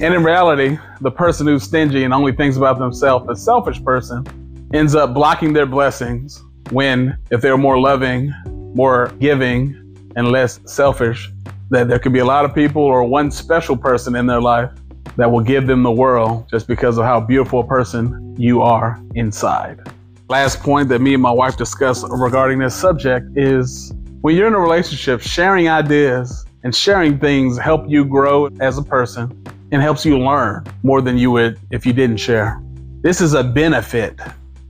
And 0.00 0.12
in 0.12 0.22
reality, 0.22 0.76
the 1.00 1.10
person 1.10 1.46
who's 1.46 1.62
stingy 1.62 2.04
and 2.04 2.12
only 2.12 2.32
thinks 2.32 2.58
about 2.58 2.78
themselves, 2.78 3.26
a 3.30 3.36
selfish 3.36 3.82
person, 3.82 4.26
ends 4.74 4.94
up 4.94 5.14
blocking 5.14 5.54
their 5.54 5.66
blessings 5.66 6.42
when, 6.70 7.16
if 7.30 7.40
they're 7.40 7.58
more 7.58 7.78
loving, 7.78 8.32
more 8.74 9.12
giving, 9.18 9.76
and 10.16 10.30
less 10.30 10.60
selfish, 10.66 11.30
that 11.70 11.88
there 11.88 11.98
could 11.98 12.12
be 12.12 12.18
a 12.18 12.24
lot 12.24 12.44
of 12.44 12.54
people 12.54 12.82
or 12.82 13.04
one 13.04 13.30
special 13.30 13.76
person 13.76 14.16
in 14.16 14.26
their 14.26 14.40
life 14.40 14.70
that 15.16 15.30
will 15.30 15.42
give 15.42 15.66
them 15.66 15.82
the 15.82 15.90
world 15.90 16.48
just 16.48 16.66
because 16.66 16.98
of 16.98 17.04
how 17.04 17.20
beautiful 17.20 17.60
a 17.60 17.66
person 17.66 18.34
you 18.38 18.62
are 18.62 19.00
inside. 19.14 19.80
Last 20.28 20.60
point 20.60 20.88
that 20.90 21.00
me 21.00 21.14
and 21.14 21.22
my 21.22 21.30
wife 21.30 21.56
discussed 21.56 22.04
regarding 22.08 22.58
this 22.58 22.74
subject 22.74 23.26
is 23.36 23.92
when 24.20 24.36
you're 24.36 24.46
in 24.46 24.54
a 24.54 24.60
relationship, 24.60 25.20
sharing 25.20 25.68
ideas 25.68 26.44
and 26.62 26.74
sharing 26.74 27.18
things 27.18 27.58
help 27.58 27.88
you 27.88 28.04
grow 28.04 28.46
as 28.60 28.78
a 28.78 28.82
person 28.82 29.44
and 29.72 29.82
helps 29.82 30.04
you 30.04 30.18
learn 30.18 30.64
more 30.82 31.00
than 31.00 31.16
you 31.16 31.30
would 31.30 31.58
if 31.70 31.86
you 31.86 31.92
didn't 31.92 32.18
share. 32.18 32.62
This 33.02 33.20
is 33.20 33.34
a 33.34 33.42
benefit. 33.42 34.18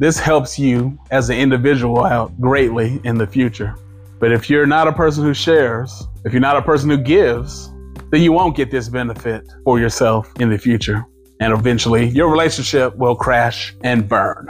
This 0.00 0.18
helps 0.18 0.58
you 0.58 0.98
as 1.10 1.28
an 1.28 1.36
individual 1.36 2.06
out 2.06 2.32
greatly 2.40 2.98
in 3.04 3.18
the 3.18 3.26
future. 3.26 3.74
But 4.18 4.32
if 4.32 4.48
you're 4.48 4.64
not 4.64 4.88
a 4.88 4.94
person 4.94 5.24
who 5.24 5.34
shares, 5.34 6.08
if 6.24 6.32
you're 6.32 6.40
not 6.40 6.56
a 6.56 6.62
person 6.62 6.88
who 6.88 6.96
gives, 6.96 7.70
then 8.10 8.22
you 8.22 8.32
won't 8.32 8.56
get 8.56 8.70
this 8.70 8.88
benefit 8.88 9.46
for 9.62 9.78
yourself 9.78 10.32
in 10.40 10.48
the 10.48 10.56
future. 10.56 11.04
And 11.40 11.52
eventually 11.52 12.08
your 12.08 12.30
relationship 12.30 12.96
will 12.96 13.14
crash 13.14 13.76
and 13.84 14.08
burn. 14.08 14.48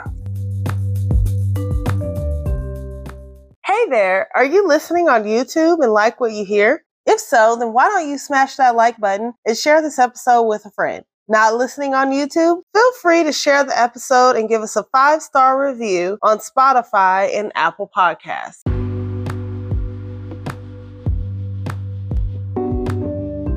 Hey 3.67 3.87
there, 3.91 4.29
are 4.37 4.45
you 4.45 4.69
listening 4.69 5.09
on 5.09 5.25
YouTube 5.25 5.83
and 5.83 5.93
like 5.93 6.21
what 6.21 6.31
you 6.31 6.45
hear? 6.45 6.85
If 7.07 7.19
so, 7.19 7.57
then 7.59 7.73
why 7.73 7.89
don't 7.89 8.09
you 8.09 8.19
smash 8.19 8.55
that 8.55 8.77
like 8.77 9.01
button 9.01 9.35
and 9.45 9.59
share 9.59 9.83
this 9.83 9.99
episode 9.99 10.45
with 10.45 10.65
a 10.65 10.71
friend? 10.71 11.05
Not 11.31 11.55
listening 11.55 11.95
on 11.95 12.11
YouTube? 12.11 12.61
Feel 12.75 12.93
free 13.01 13.23
to 13.23 13.31
share 13.31 13.63
the 13.63 13.79
episode 13.81 14.35
and 14.35 14.49
give 14.49 14.63
us 14.63 14.75
a 14.75 14.83
five 14.91 15.23
star 15.23 15.65
review 15.65 16.19
on 16.23 16.39
Spotify 16.39 17.33
and 17.33 17.53
Apple 17.55 17.89
Podcasts. 17.97 18.63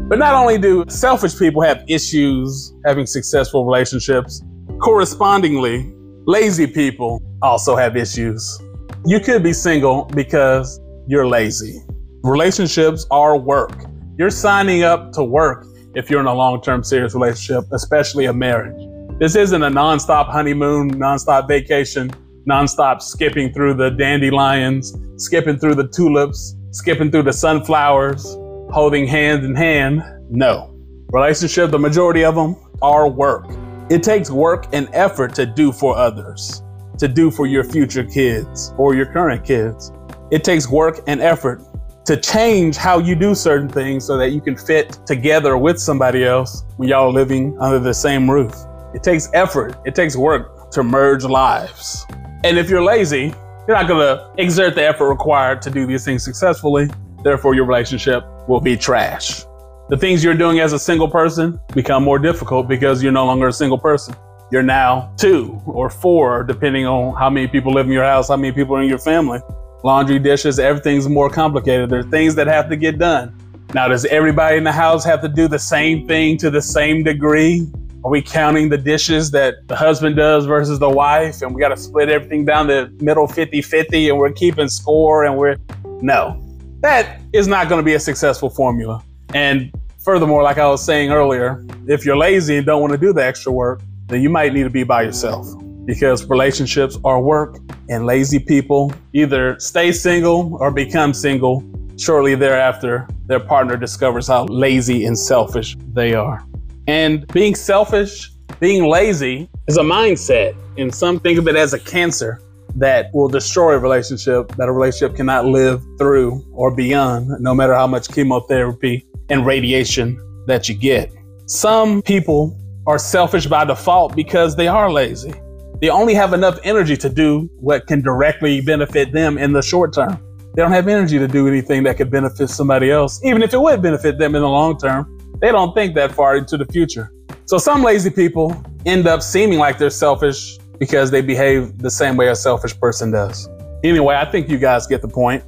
But 0.07 0.19
not 0.19 0.36
only 0.36 0.59
do 0.59 0.86
selfish 0.88 1.36
people 1.39 1.63
have 1.63 1.83
issues 1.88 2.75
having 2.86 3.07
successful 3.07 3.65
relationships, 3.65 4.43
correspondingly, 4.79 5.91
lazy 6.27 6.67
people 6.67 7.23
also 7.41 7.75
have 7.75 7.97
issues. 7.97 8.62
You 9.03 9.19
could 9.19 9.41
be 9.41 9.51
single 9.51 10.05
because 10.13 10.79
you're 11.07 11.25
lazy. 11.25 11.81
Relationships 12.23 13.07
are 13.09 13.36
work. 13.36 13.73
You're 14.19 14.29
signing 14.29 14.83
up 14.83 15.12
to 15.13 15.23
work 15.23 15.65
if 15.95 16.10
you're 16.10 16.19
in 16.19 16.25
a 16.25 16.34
long 16.34 16.62
term 16.62 16.84
serious 16.84 17.13
relationship, 17.13 17.65
especially 17.71 18.25
a 18.25 18.34
marriage. 18.34 18.82
This 19.19 19.36
isn't 19.36 19.62
a 19.62 19.69
nonstop 19.69 20.29
honeymoon, 20.29 20.91
nonstop 20.91 21.47
vacation, 21.47 22.10
nonstop 22.49 23.01
skipping 23.01 23.53
through 23.53 23.75
the 23.75 23.91
dandelions, 23.91 24.93
skipping 25.17 25.58
through 25.58 25.75
the 25.75 25.88
tulips, 25.88 26.56
skipping 26.71 27.12
through 27.12 27.23
the 27.23 27.34
sunflowers, 27.34 28.36
holding 28.71 29.08
hand 29.08 29.45
in 29.45 29.56
hand. 29.56 30.01
No. 30.29 30.75
Relationship, 31.12 31.71
the 31.71 31.79
majority 31.79 32.25
of 32.25 32.36
them 32.36 32.56
are 32.82 33.08
work. 33.08 33.45
It 33.89 34.01
takes 34.01 34.32
work 34.32 34.65
and 34.73 34.89
effort 34.93 35.36
to 35.36 35.45
do 35.45 35.71
for 35.71 35.95
others, 35.95 36.63
to 36.97 37.08
do 37.08 37.29
for 37.29 37.45
your 37.45 37.63
future 37.63 38.03
kids 38.03 38.73
or 38.77 38.95
your 38.95 39.06
current 39.06 39.45
kids. 39.45 39.91
It 40.32 40.43
takes 40.43 40.67
work 40.67 41.01
and 41.06 41.21
effort 41.21 41.62
to 42.05 42.17
change 42.17 42.75
how 42.75 42.99
you 42.99 43.15
do 43.15 43.33
certain 43.33 43.69
things 43.69 44.05
so 44.05 44.17
that 44.17 44.31
you 44.31 44.41
can 44.41 44.57
fit 44.57 44.99
together 45.05 45.57
with 45.57 45.79
somebody 45.79 46.25
else 46.25 46.63
when 46.75 46.89
y'all 46.89 47.11
living 47.11 47.57
under 47.61 47.79
the 47.79 47.93
same 47.93 48.29
roof. 48.29 48.53
It 48.93 49.03
takes 49.03 49.29
effort, 49.33 49.77
it 49.85 49.95
takes 49.95 50.15
work 50.15 50.69
to 50.71 50.83
merge 50.83 51.23
lives. 51.23 52.05
And 52.43 52.57
if 52.57 52.69
you're 52.69 52.83
lazy, 52.83 53.33
you're 53.67 53.77
not 53.77 53.87
gonna 53.87 54.33
exert 54.37 54.75
the 54.75 54.85
effort 54.85 55.07
required 55.07 55.61
to 55.61 55.69
do 55.69 55.85
these 55.85 56.03
things 56.03 56.23
successfully. 56.23 56.89
Therefore, 57.23 57.55
your 57.55 57.65
relationship 57.65 58.25
will 58.49 58.59
be 58.59 58.75
trash. 58.75 59.45
The 59.89 59.97
things 59.97 60.23
you're 60.23 60.33
doing 60.33 60.59
as 60.59 60.73
a 60.73 60.79
single 60.79 61.07
person 61.07 61.57
become 61.73 62.03
more 62.03 62.19
difficult 62.19 62.67
because 62.67 63.01
you're 63.01 63.13
no 63.13 63.25
longer 63.25 63.47
a 63.47 63.53
single 63.53 63.77
person. 63.77 64.13
You're 64.51 64.63
now 64.63 65.13
two 65.17 65.61
or 65.65 65.89
four, 65.89 66.43
depending 66.43 66.85
on 66.85 67.15
how 67.15 67.29
many 67.29 67.47
people 67.47 67.73
live 67.73 67.85
in 67.85 67.93
your 67.93 68.03
house, 68.03 68.27
how 68.27 68.35
many 68.35 68.51
people 68.51 68.75
are 68.75 68.81
in 68.81 68.89
your 68.89 68.97
family. 68.97 69.39
Laundry, 69.84 70.17
dishes, 70.17 70.60
everything's 70.60 71.10
more 71.10 71.30
complicated. 71.30 71.89
There 71.89 72.00
are 72.00 72.04
things 72.04 72.36
that 72.36 72.48
have 72.48 72.69
to 72.69 72.78
get 72.78 72.98
done. 72.98 73.36
Now, 73.74 73.89
does 73.89 74.06
everybody 74.06 74.56
in 74.56 74.63
the 74.63 74.72
house 74.72 75.04
have 75.04 75.22
to 75.24 75.28
do 75.28 75.50
the 75.50 75.60
same 75.60 76.08
thing 76.08 76.38
to 76.38 76.50
the 76.50 76.62
same 76.62 77.04
degree? 77.04 77.67
Are 78.06 78.10
we 78.10 78.22
counting 78.22 78.69
the 78.69 78.78
dishes 78.78 79.32
that 79.32 79.67
the 79.67 79.76
husband 79.76 80.15
does 80.15 80.46
versus 80.46 80.80
the 80.80 80.89
wife? 80.89 81.41
And 81.41 81.54
we 81.54 81.60
got 81.60 81.69
to 81.69 81.78
split 81.78 82.08
everything 82.08 82.46
down 82.46 82.67
the 82.67 82.96
middle 83.02 83.28
50 83.28 83.62
50 83.62 84.10
and 84.10 84.17
we're 84.17 84.32
keeping 84.32 84.69
score 84.69 85.26
and 85.26 85.38
we're. 85.38 85.58
No, 86.02 86.41
that 86.80 87.19
is 87.34 87.48
not 87.48 87.67
going 87.67 87.80
to 87.80 87.86
be 87.86 87.96
a 87.96 88.00
successful 88.00 88.50
formula. 88.50 89.04
And 89.34 89.69
furthermore, 90.00 90.43
like 90.43 90.58
I 90.60 90.67
was 90.67 90.84
saying 90.84 91.12
earlier, 91.12 91.65
if 91.88 92.06
you're 92.06 92.17
lazy 92.17 92.56
and 92.56 92.65
don't 92.65 92.82
want 92.82 92.93
to 92.93 92.98
do 92.98 93.12
the 93.12 93.24
extra 93.24 93.52
work, 93.52 93.82
then 94.08 94.22
you 94.22 94.30
might 94.30 94.54
need 94.54 94.63
to 94.63 94.69
be 94.69 94.84
by 94.84 95.02
yourself 95.02 95.46
because 95.86 96.26
relationships 96.30 96.98
are 97.04 97.22
work 97.22 97.58
and 97.89 98.06
lazy 98.06 98.39
people 98.39 98.93
either 99.13 99.60
stay 99.60 99.91
single 99.91 100.58
or 100.60 100.72
become 100.72 101.13
single 101.13 101.63
shortly 101.98 102.36
thereafter 102.36 103.08
their 103.26 103.39
partner 103.39 103.78
discovers 103.78 104.28
how 104.28 104.46
lazy 104.46 105.06
and 105.06 105.17
selfish 105.17 105.76
they 105.93 106.13
are. 106.13 106.46
And 106.88 107.26
being 107.28 107.56
selfish, 107.56 108.32
being 108.60 108.86
lazy 108.86 109.50
is 109.67 109.78
a 109.78 109.82
mindset 109.82 110.56
and 110.78 110.93
some 110.93 111.19
think 111.19 111.39
of 111.39 111.48
it 111.48 111.56
as 111.56 111.74
a 111.74 111.80
cancer 111.80 112.41
that 112.76 113.13
will 113.13 113.28
destroy 113.28 113.74
a 113.74 113.80
relationship 113.80 114.50
that 114.56 114.67
a 114.67 114.72
relationship 114.72 115.15
cannot 115.15 115.46
live 115.46 115.84
through 115.98 116.43
or 116.54 116.76
beyond, 116.76 117.30
no 117.39 117.54
matter 117.54 117.74
how 117.74 117.88
much 117.88 118.10
chemotherapy 118.10 119.06
and 119.30 119.46
radiation 119.46 120.17
that 120.48 120.67
you 120.67 120.76
get. 120.76 121.13
Some 121.46 122.02
people 122.02 122.58
are 122.88 122.98
selfish 122.98 123.46
by 123.46 123.63
default 123.65 124.15
because 124.15 124.56
they 124.56 124.67
are 124.67 124.91
lazy. 124.91 125.34
They 125.81 125.89
only 125.89 126.13
have 126.13 126.33
enough 126.33 126.59
energy 126.63 126.95
to 126.97 127.09
do 127.09 127.49
what 127.59 127.88
can 127.88 128.01
directly 128.01 128.62
benefit 128.62 129.12
them 129.12 129.38
in 129.38 129.51
the 129.53 129.62
short 129.62 129.93
term. 129.93 130.17
They 130.55 130.62
don't 130.62 130.71
have 130.71 130.88
energy 130.88 131.17
to 131.19 131.27
do 131.27 131.47
anything 131.47 131.83
that 131.83 131.97
could 131.97 132.12
benefit 132.12 132.49
somebody 132.49 132.91
else, 132.91 133.19
even 133.23 133.41
if 133.41 133.53
it 133.53 133.59
would 133.59 133.81
benefit 133.81 134.17
them 134.17 134.36
in 134.36 134.41
the 134.41 134.47
long 134.47 134.77
term. 134.77 135.19
They 135.41 135.51
don't 135.51 135.73
think 135.73 135.95
that 135.95 136.12
far 136.12 136.38
into 136.38 136.57
the 136.57 136.65
future. 136.65 137.12
So 137.45 137.57
some 137.57 137.83
lazy 137.83 138.09
people 138.09 138.55
end 138.86 139.07
up 139.07 139.21
seeming 139.21 139.59
like 139.59 139.77
they're 139.77 139.89
selfish 139.89 140.57
because 140.79 141.12
they 141.12 141.21
behave 141.21 141.79
the 141.79 141.89
same 141.89 142.17
way 142.17 142.29
a 142.29 142.36
selfish 142.36 142.79
person 142.79 143.12
does. 143.12 143.49
Anyway, 143.83 144.15
I 144.15 144.25
think 144.25 144.49
you 144.49 144.57
guys 144.57 144.88
get 144.88 145.01
the 145.01 145.07
point. 145.07 145.43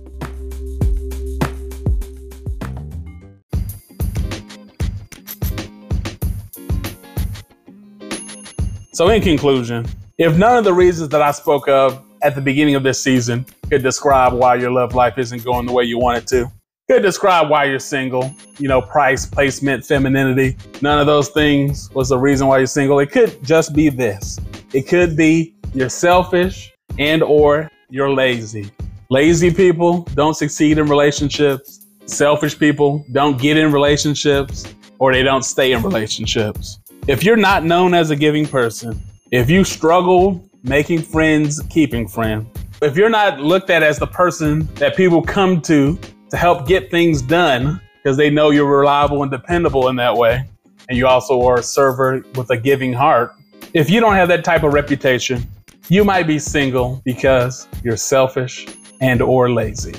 So, 8.91 9.09
in 9.09 9.21
conclusion, 9.21 9.85
if 10.17 10.37
none 10.37 10.57
of 10.57 10.63
the 10.63 10.73
reasons 10.73 11.09
that 11.09 11.21
I 11.21 11.31
spoke 11.31 11.67
of 11.67 12.01
at 12.21 12.35
the 12.35 12.41
beginning 12.41 12.75
of 12.75 12.83
this 12.83 13.01
season 13.01 13.45
could 13.69 13.83
describe 13.83 14.33
why 14.33 14.55
your 14.55 14.71
love 14.71 14.95
life 14.95 15.17
isn't 15.17 15.43
going 15.43 15.65
the 15.65 15.73
way 15.73 15.83
you 15.83 15.99
want 15.99 16.17
it 16.17 16.27
to. 16.27 16.49
Could 16.89 17.01
describe 17.01 17.49
why 17.49 17.65
you're 17.65 17.79
single. 17.79 18.33
You 18.57 18.69
know, 18.69 18.81
price, 18.81 19.25
placement, 19.25 19.83
femininity. 19.83 20.55
None 20.81 20.99
of 20.99 21.05
those 21.05 21.29
things 21.29 21.89
was 21.93 22.09
the 22.09 22.17
reason 22.17 22.47
why 22.47 22.59
you're 22.59 22.67
single. 22.67 22.99
It 22.99 23.11
could 23.11 23.43
just 23.43 23.73
be 23.73 23.89
this. 23.89 24.39
It 24.73 24.87
could 24.87 25.17
be 25.17 25.55
you're 25.73 25.89
selfish 25.89 26.71
and 26.97 27.21
or 27.21 27.69
you're 27.89 28.11
lazy. 28.11 28.71
Lazy 29.09 29.53
people 29.53 30.03
don't 30.13 30.35
succeed 30.35 30.77
in 30.77 30.87
relationships. 30.87 31.87
Selfish 32.05 32.57
people 32.57 33.05
don't 33.11 33.39
get 33.41 33.57
in 33.57 33.71
relationships 33.71 34.73
or 34.99 35.11
they 35.11 35.23
don't 35.23 35.43
stay 35.43 35.73
in 35.73 35.81
relationships. 35.81 36.79
If 37.07 37.23
you're 37.23 37.35
not 37.35 37.65
known 37.65 37.93
as 37.93 38.11
a 38.11 38.15
giving 38.15 38.45
person, 38.45 39.01
if 39.35 39.49
you 39.49 39.65
struggle 39.65 40.41
making 40.63 41.01
friends, 41.01 41.61
keeping 41.69 42.07
friends, 42.07 42.47
if 42.81 42.95
you're 42.95 43.09
not 43.09 43.37
looked 43.37 43.69
at 43.69 43.83
as 43.83 43.99
the 43.99 44.07
person 44.07 44.65
that 44.75 44.95
people 44.95 45.21
come 45.21 45.61
to 45.61 45.99
to 46.29 46.37
help 46.37 46.65
get 46.65 46.89
things 46.89 47.21
done 47.21 47.81
because 47.97 48.15
they 48.15 48.29
know 48.29 48.51
you're 48.51 48.65
reliable 48.65 49.23
and 49.23 49.31
dependable 49.31 49.89
in 49.89 49.97
that 49.97 50.15
way, 50.15 50.41
and 50.87 50.97
you 50.97 51.05
also 51.05 51.41
are 51.41 51.59
a 51.59 51.63
server 51.63 52.23
with 52.35 52.49
a 52.49 52.55
giving 52.55 52.93
heart, 52.93 53.33
if 53.73 53.89
you 53.89 53.99
don't 53.99 54.13
have 54.13 54.29
that 54.29 54.45
type 54.45 54.63
of 54.63 54.71
reputation, 54.71 55.45
you 55.89 56.05
might 56.05 56.27
be 56.27 56.39
single 56.39 57.01
because 57.03 57.67
you're 57.83 57.97
selfish 57.97 58.65
and 59.01 59.21
or 59.21 59.51
lazy. 59.51 59.95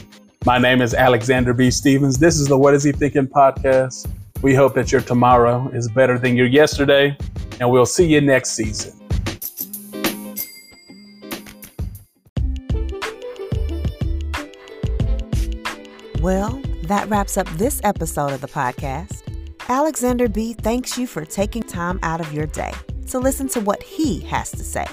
My 0.47 0.57
name 0.57 0.81
is 0.81 0.95
Alexander 0.95 1.53
B. 1.53 1.71
Stevens. 1.71 2.17
This 2.17 2.41
is 2.41 2.49
the 2.49 2.57
What 2.57 2.73
Is 2.73 2.85
He 2.85 2.93
Thinking 2.93 3.27
podcast. 3.27 4.09
We 4.41 4.55
hope 4.55 4.75
that 4.77 4.93
your 4.93 5.03
tomorrow 5.03 5.69
is 5.75 5.91
better 5.91 6.19
than 6.19 6.37
your 6.37 6.47
yesterday, 6.47 7.15
and 7.61 7.71
we'll 7.71 7.85
see 7.85 8.07
you 8.07 8.23
next 8.23 8.53
season. 8.53 8.95
Well, 16.27 16.61
that 16.89 17.09
wraps 17.09 17.37
up 17.37 17.47
this 17.51 17.81
episode 17.85 18.33
of 18.33 18.41
the 18.41 18.49
podcast. 18.49 19.23
Alexander 19.69 20.29
B 20.29 20.55
thanks 20.55 20.99
you 20.99 21.07
for 21.07 21.25
taking 21.25 21.63
time 21.63 22.01
out 22.03 22.21
of 22.21 22.33
your 22.33 22.47
day 22.47 22.73
to 23.11 23.21
listen 23.21 23.47
to 23.51 23.61
what 23.61 23.81
he 23.81 24.19
has 24.23 24.51
to 24.51 24.65
say. 24.65 24.87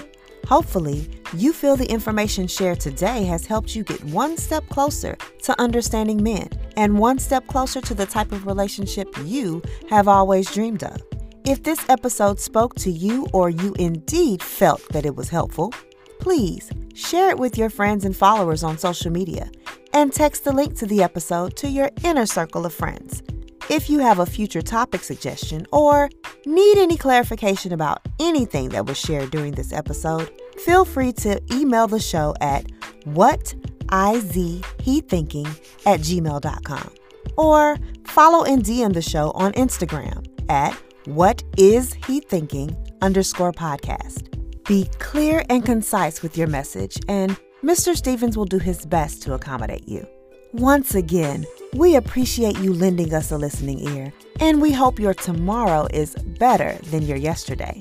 Hopefully, 0.46 1.10
you 1.36 1.52
feel 1.52 1.74
the 1.74 1.90
information 1.90 2.46
shared 2.46 2.78
today 2.78 3.24
has 3.24 3.46
helped 3.46 3.74
you 3.74 3.82
get 3.82 4.04
one 4.04 4.36
step 4.36 4.64
closer 4.68 5.16
to 5.42 5.60
understanding 5.60 6.22
men 6.22 6.50
and 6.76 7.00
one 7.00 7.18
step 7.18 7.44
closer 7.48 7.80
to 7.80 7.94
the 7.94 8.06
type 8.06 8.30
of 8.30 8.46
relationship 8.46 9.08
you 9.24 9.60
have 9.90 10.06
always 10.06 10.48
dreamed 10.52 10.84
of. 10.84 11.02
If 11.44 11.64
this 11.64 11.84
episode 11.88 12.38
spoke 12.38 12.76
to 12.76 12.92
you 12.92 13.26
or 13.32 13.50
you 13.50 13.74
indeed 13.80 14.40
felt 14.40 14.88
that 14.90 15.04
it 15.04 15.16
was 15.16 15.30
helpful, 15.30 15.74
please 16.20 16.70
share 16.94 17.30
it 17.30 17.40
with 17.40 17.58
your 17.58 17.70
friends 17.70 18.04
and 18.04 18.16
followers 18.16 18.62
on 18.62 18.78
social 18.78 19.10
media 19.10 19.50
and 19.94 20.12
text 20.12 20.44
the 20.44 20.52
link 20.52 20.76
to 20.76 20.84
the 20.86 21.02
episode 21.02 21.56
to 21.56 21.68
your 21.68 21.90
inner 22.02 22.26
circle 22.26 22.66
of 22.66 22.74
friends. 22.74 23.22
If 23.70 23.88
you 23.88 24.00
have 24.00 24.18
a 24.18 24.26
future 24.26 24.60
topic 24.60 25.02
suggestion 25.02 25.66
or 25.72 26.10
need 26.44 26.76
any 26.76 26.98
clarification 26.98 27.72
about 27.72 28.06
anything 28.20 28.68
that 28.70 28.84
was 28.84 28.98
shared 28.98 29.30
during 29.30 29.54
this 29.54 29.72
episode, 29.72 30.30
feel 30.58 30.84
free 30.84 31.14
to 31.14 31.40
email 31.50 31.86
the 31.86 31.98
show 31.98 32.34
at 32.42 32.66
whatizhethinking 33.06 35.46
at 35.86 36.00
gmail.com 36.00 36.90
or 37.38 37.78
follow 38.04 38.44
and 38.44 38.62
DM 38.62 38.92
the 38.92 39.00
show 39.00 39.30
on 39.30 39.54
Instagram 39.54 40.26
at 40.50 40.78
whatishethinking 41.06 42.76
underscore 43.00 43.52
podcast. 43.52 44.34
Be 44.64 44.88
clear 44.98 45.44
and 45.50 45.64
concise 45.64 46.22
with 46.22 46.38
your 46.38 46.46
message, 46.46 46.98
and 47.06 47.38
Mr. 47.64 47.96
Stevens 47.96 48.36
will 48.36 48.44
do 48.44 48.58
his 48.58 48.84
best 48.84 49.22
to 49.22 49.32
accommodate 49.32 49.88
you. 49.88 50.06
Once 50.52 50.94
again, 50.94 51.46
we 51.72 51.96
appreciate 51.96 52.58
you 52.58 52.74
lending 52.74 53.14
us 53.14 53.30
a 53.30 53.38
listening 53.38 53.78
ear, 53.78 54.12
and 54.38 54.60
we 54.60 54.70
hope 54.70 54.98
your 54.98 55.14
tomorrow 55.14 55.88
is 55.90 56.14
better 56.38 56.74
than 56.90 57.00
your 57.00 57.16
yesterday. 57.16 57.80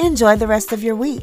Enjoy 0.00 0.34
the 0.34 0.48
rest 0.48 0.72
of 0.72 0.82
your 0.82 0.96
week. 0.96 1.22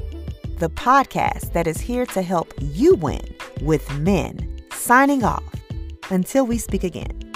The 0.59 0.69
podcast 0.69 1.51
that 1.51 1.67
is 1.67 1.81
here 1.81 2.05
to 2.05 2.21
help 2.21 2.53
you 2.62 2.95
win 2.95 3.35
with 3.62 3.93
men. 3.99 4.62
Signing 4.71 5.25
off. 5.25 5.43
Until 6.09 6.45
we 6.45 6.57
speak 6.57 6.85
again. 6.85 7.29